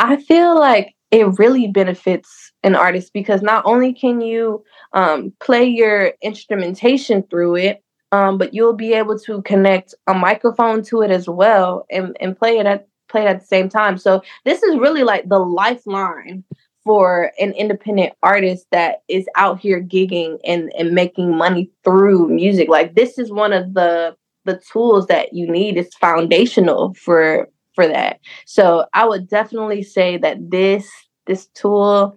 I 0.00 0.16
feel 0.16 0.58
like 0.58 0.94
it 1.12 1.38
really 1.38 1.68
benefits 1.68 2.52
an 2.64 2.74
artist 2.74 3.12
because 3.12 3.40
not 3.40 3.64
only 3.66 3.92
can 3.92 4.20
you 4.20 4.64
um, 4.92 5.32
play 5.38 5.64
your 5.64 6.12
instrumentation 6.22 7.22
through 7.22 7.56
it, 7.56 7.84
um, 8.12 8.38
but 8.38 8.54
you'll 8.54 8.72
be 8.72 8.92
able 8.92 9.18
to 9.20 9.42
connect 9.42 9.94
a 10.06 10.14
microphone 10.14 10.82
to 10.84 11.02
it 11.02 11.10
as 11.10 11.28
well 11.28 11.86
and, 11.90 12.16
and 12.20 12.38
play 12.38 12.58
it 12.58 12.66
at 12.66 12.88
play 13.08 13.22
it 13.22 13.28
at 13.28 13.40
the 13.40 13.46
same 13.46 13.68
time. 13.68 13.98
So 13.98 14.22
this 14.44 14.62
is 14.62 14.76
really 14.78 15.04
like 15.04 15.28
the 15.28 15.38
lifeline 15.38 16.42
for 16.84 17.32
an 17.38 17.52
independent 17.52 18.12
artist 18.22 18.66
that 18.70 19.02
is 19.08 19.26
out 19.36 19.58
here 19.60 19.82
gigging 19.82 20.38
and, 20.44 20.72
and 20.78 20.92
making 20.92 21.36
money 21.36 21.70
through 21.84 22.28
music. 22.28 22.68
Like 22.68 22.94
this 22.94 23.18
is 23.18 23.30
one 23.32 23.52
of 23.52 23.74
the 23.74 24.16
the 24.44 24.60
tools 24.72 25.08
that 25.08 25.32
you 25.32 25.50
need. 25.50 25.76
It's 25.76 25.96
foundational 25.96 26.94
for 26.94 27.48
for 27.74 27.86
that. 27.88 28.20
So 28.46 28.86
I 28.94 29.04
would 29.06 29.28
definitely 29.28 29.82
say 29.82 30.16
that 30.18 30.50
this 30.50 30.88
this 31.26 31.46
tool, 31.48 32.16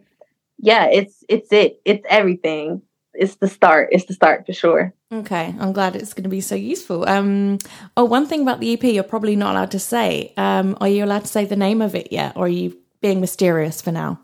yeah, 0.60 0.86
it's 0.86 1.24
it's 1.30 1.52
it. 1.52 1.82
It's 1.86 2.06
everything. 2.10 2.82
It's 3.20 3.36
the 3.36 3.50
start. 3.50 3.90
It's 3.92 4.06
the 4.06 4.14
start 4.14 4.46
for 4.46 4.54
sure. 4.54 4.94
Okay, 5.12 5.54
I'm 5.60 5.74
glad 5.74 5.96
it's 5.96 6.14
going 6.14 6.24
to 6.24 6.30
be 6.30 6.40
so 6.40 6.56
useful. 6.56 7.08
Um, 7.08 7.58
oh, 7.98 8.06
one 8.06 8.26
thing 8.26 8.42
about 8.42 8.62
the 8.62 8.74
EP, 8.74 8.84
you're 8.84 9.04
probably 9.04 9.36
not 9.36 9.56
allowed 9.56 9.72
to 9.72 9.80
say. 9.80 10.34
Um, 10.38 10.78
are 10.80 10.88
you 10.88 11.04
allowed 11.04 11.22
to 11.22 11.28
say 11.28 11.44
the 11.44 11.58
name 11.58 11.82
of 11.82 11.96
it 11.96 12.14
yet, 12.14 12.38
or 12.38 12.46
are 12.46 12.48
you 12.48 12.78
being 13.02 13.20
mysterious 13.20 13.82
for 13.82 13.92
now? 13.92 14.22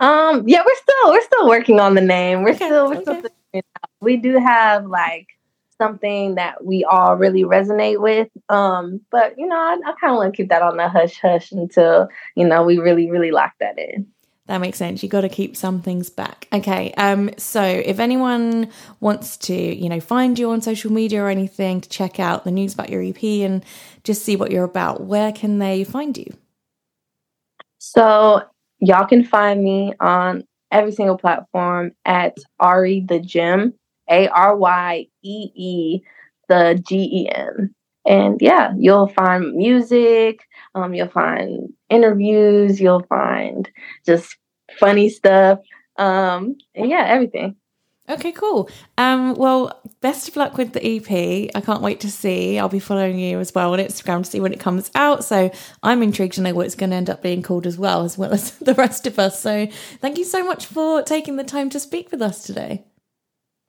Um, 0.00 0.48
yeah, 0.48 0.62
we're 0.64 0.76
still 0.76 1.10
we're 1.10 1.22
still 1.22 1.48
working 1.48 1.78
on 1.78 1.94
the 1.94 2.00
name. 2.00 2.42
We're 2.42 2.50
okay, 2.50 2.66
still 2.66 2.88
we're 2.88 2.96
okay. 2.96 3.20
still 3.52 3.62
we 4.00 4.16
do 4.16 4.38
have 4.38 4.86
like 4.86 5.28
something 5.76 6.36
that 6.36 6.64
we 6.64 6.84
all 6.84 7.16
really 7.16 7.44
resonate 7.44 8.00
with. 8.00 8.28
Um, 8.48 9.02
but 9.10 9.38
you 9.38 9.46
know, 9.46 9.56
I, 9.56 9.78
I 9.84 9.92
kind 10.00 10.12
of 10.12 10.16
want 10.16 10.32
to 10.32 10.36
keep 10.36 10.48
that 10.48 10.62
on 10.62 10.78
the 10.78 10.88
hush 10.88 11.20
hush 11.20 11.52
until 11.52 12.08
you 12.34 12.48
know 12.48 12.64
we 12.64 12.78
really 12.78 13.10
really 13.10 13.30
lock 13.30 13.52
that 13.60 13.78
in. 13.78 14.06
That 14.50 14.60
makes 14.60 14.78
sense. 14.78 15.00
You 15.00 15.08
got 15.08 15.20
to 15.20 15.28
keep 15.28 15.56
some 15.56 15.80
things 15.80 16.10
back. 16.10 16.48
Okay. 16.52 16.92
Um, 16.96 17.30
so 17.36 17.62
if 17.62 18.00
anyone 18.00 18.68
wants 18.98 19.36
to, 19.36 19.54
you 19.54 19.88
know, 19.88 20.00
find 20.00 20.36
you 20.36 20.50
on 20.50 20.60
social 20.60 20.90
media 20.90 21.22
or 21.22 21.28
anything 21.28 21.80
to 21.80 21.88
check 21.88 22.18
out 22.18 22.42
the 22.42 22.50
news 22.50 22.74
about 22.74 22.90
your 22.90 23.00
EP 23.00 23.22
and 23.22 23.64
just 24.02 24.24
see 24.24 24.34
what 24.34 24.50
you're 24.50 24.64
about, 24.64 25.02
where 25.02 25.30
can 25.30 25.60
they 25.60 25.84
find 25.84 26.18
you? 26.18 26.34
So 27.78 28.42
y'all 28.80 29.06
can 29.06 29.22
find 29.22 29.62
me 29.62 29.94
on 30.00 30.42
every 30.72 30.90
single 30.90 31.16
platform 31.16 31.92
at 32.04 32.36
Aryeè 32.60 33.06
the 33.06 33.20
Gem, 33.20 33.74
A 34.10 34.26
R 34.26 34.56
Y 34.56 35.06
E 35.22 35.50
E 35.54 36.00
the 36.48 36.82
G 36.84 36.96
E 36.96 37.28
M. 37.28 37.72
And 38.04 38.42
yeah, 38.42 38.72
you'll 38.76 39.06
find 39.06 39.54
music, 39.54 40.40
um, 40.74 40.92
you'll 40.92 41.06
find 41.06 41.72
interviews, 41.88 42.80
you'll 42.80 43.04
find 43.04 43.70
just 44.04 44.36
funny 44.78 45.08
stuff. 45.08 45.60
Um, 45.96 46.56
and 46.74 46.88
yeah, 46.88 47.04
everything. 47.06 47.56
Okay, 48.10 48.32
cool. 48.32 48.68
Um, 48.98 49.34
well, 49.34 49.80
best 50.00 50.28
of 50.28 50.34
luck 50.34 50.58
with 50.58 50.72
the 50.72 50.84
EP. 50.84 51.50
I 51.54 51.60
can't 51.60 51.80
wait 51.80 52.00
to 52.00 52.10
see. 52.10 52.58
I'll 52.58 52.68
be 52.68 52.80
following 52.80 53.20
you 53.20 53.38
as 53.38 53.54
well 53.54 53.72
on 53.72 53.78
Instagram 53.78 54.24
to 54.24 54.30
see 54.30 54.40
when 54.40 54.52
it 54.52 54.58
comes 54.58 54.90
out. 54.96 55.22
So 55.22 55.52
I'm 55.84 56.02
intrigued 56.02 56.34
to 56.34 56.40
know 56.40 56.52
what 56.52 56.66
it's 56.66 56.74
going 56.74 56.90
to 56.90 56.96
end 56.96 57.08
up 57.08 57.22
being 57.22 57.40
called 57.40 57.68
as 57.68 57.78
well, 57.78 58.02
as 58.04 58.18
well 58.18 58.32
as 58.32 58.50
the 58.58 58.74
rest 58.74 59.06
of 59.06 59.18
us. 59.20 59.40
So 59.40 59.68
thank 60.00 60.18
you 60.18 60.24
so 60.24 60.44
much 60.44 60.66
for 60.66 61.02
taking 61.02 61.36
the 61.36 61.44
time 61.44 61.70
to 61.70 61.78
speak 61.78 62.10
with 62.10 62.20
us 62.20 62.42
today. 62.42 62.84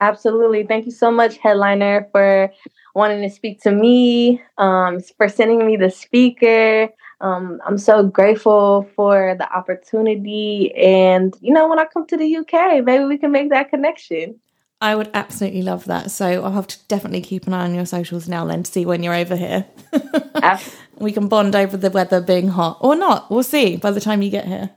Absolutely. 0.00 0.64
Thank 0.64 0.86
you 0.86 0.90
so 0.90 1.12
much, 1.12 1.36
Headliner, 1.36 2.08
for 2.10 2.52
wanting 2.96 3.22
to 3.22 3.30
speak 3.30 3.62
to 3.62 3.70
me, 3.70 4.42
um, 4.58 4.98
for 5.16 5.28
sending 5.28 5.64
me 5.64 5.76
the 5.76 5.90
speaker. 5.90 6.88
Um, 7.22 7.60
I'm 7.64 7.78
so 7.78 8.02
grateful 8.02 8.90
for 8.96 9.36
the 9.38 9.50
opportunity. 9.50 10.74
And, 10.74 11.34
you 11.40 11.54
know, 11.54 11.68
when 11.68 11.78
I 11.78 11.84
come 11.84 12.06
to 12.08 12.16
the 12.16 12.36
UK, 12.36 12.84
maybe 12.84 13.04
we 13.04 13.16
can 13.16 13.30
make 13.30 13.50
that 13.50 13.70
connection. 13.70 14.40
I 14.80 14.96
would 14.96 15.10
absolutely 15.14 15.62
love 15.62 15.84
that. 15.84 16.10
So 16.10 16.42
I'll 16.42 16.50
have 16.50 16.66
to 16.66 16.78
definitely 16.88 17.20
keep 17.20 17.46
an 17.46 17.54
eye 17.54 17.62
on 17.62 17.74
your 17.74 17.86
socials 17.86 18.28
now 18.28 18.44
then 18.44 18.64
to 18.64 18.70
see 18.70 18.84
when 18.84 19.04
you're 19.04 19.14
over 19.14 19.36
here. 19.36 19.64
we 20.98 21.12
can 21.12 21.28
bond 21.28 21.54
over 21.54 21.76
the 21.76 21.90
weather 21.90 22.20
being 22.20 22.48
hot 22.48 22.78
or 22.80 22.96
not. 22.96 23.30
We'll 23.30 23.44
see 23.44 23.76
by 23.76 23.92
the 23.92 24.00
time 24.00 24.22
you 24.22 24.30
get 24.30 24.46
here. 24.46 24.70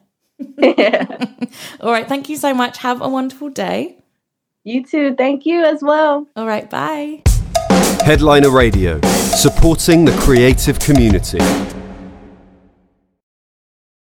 yeah. 0.59 1.25
All 1.81 1.91
right. 1.91 2.07
Thank 2.07 2.29
you 2.29 2.37
so 2.37 2.53
much. 2.53 2.77
Have 2.77 3.01
a 3.01 3.09
wonderful 3.09 3.49
day. 3.49 3.97
You 4.63 4.85
too. 4.85 5.15
Thank 5.15 5.47
you 5.47 5.63
as 5.63 5.81
well. 5.81 6.27
All 6.35 6.45
right. 6.45 6.69
Bye. 6.69 7.23
Headliner 8.03 8.51
Radio, 8.51 9.01
supporting 9.01 10.05
the 10.05 10.15
creative 10.19 10.79
community. 10.79 11.39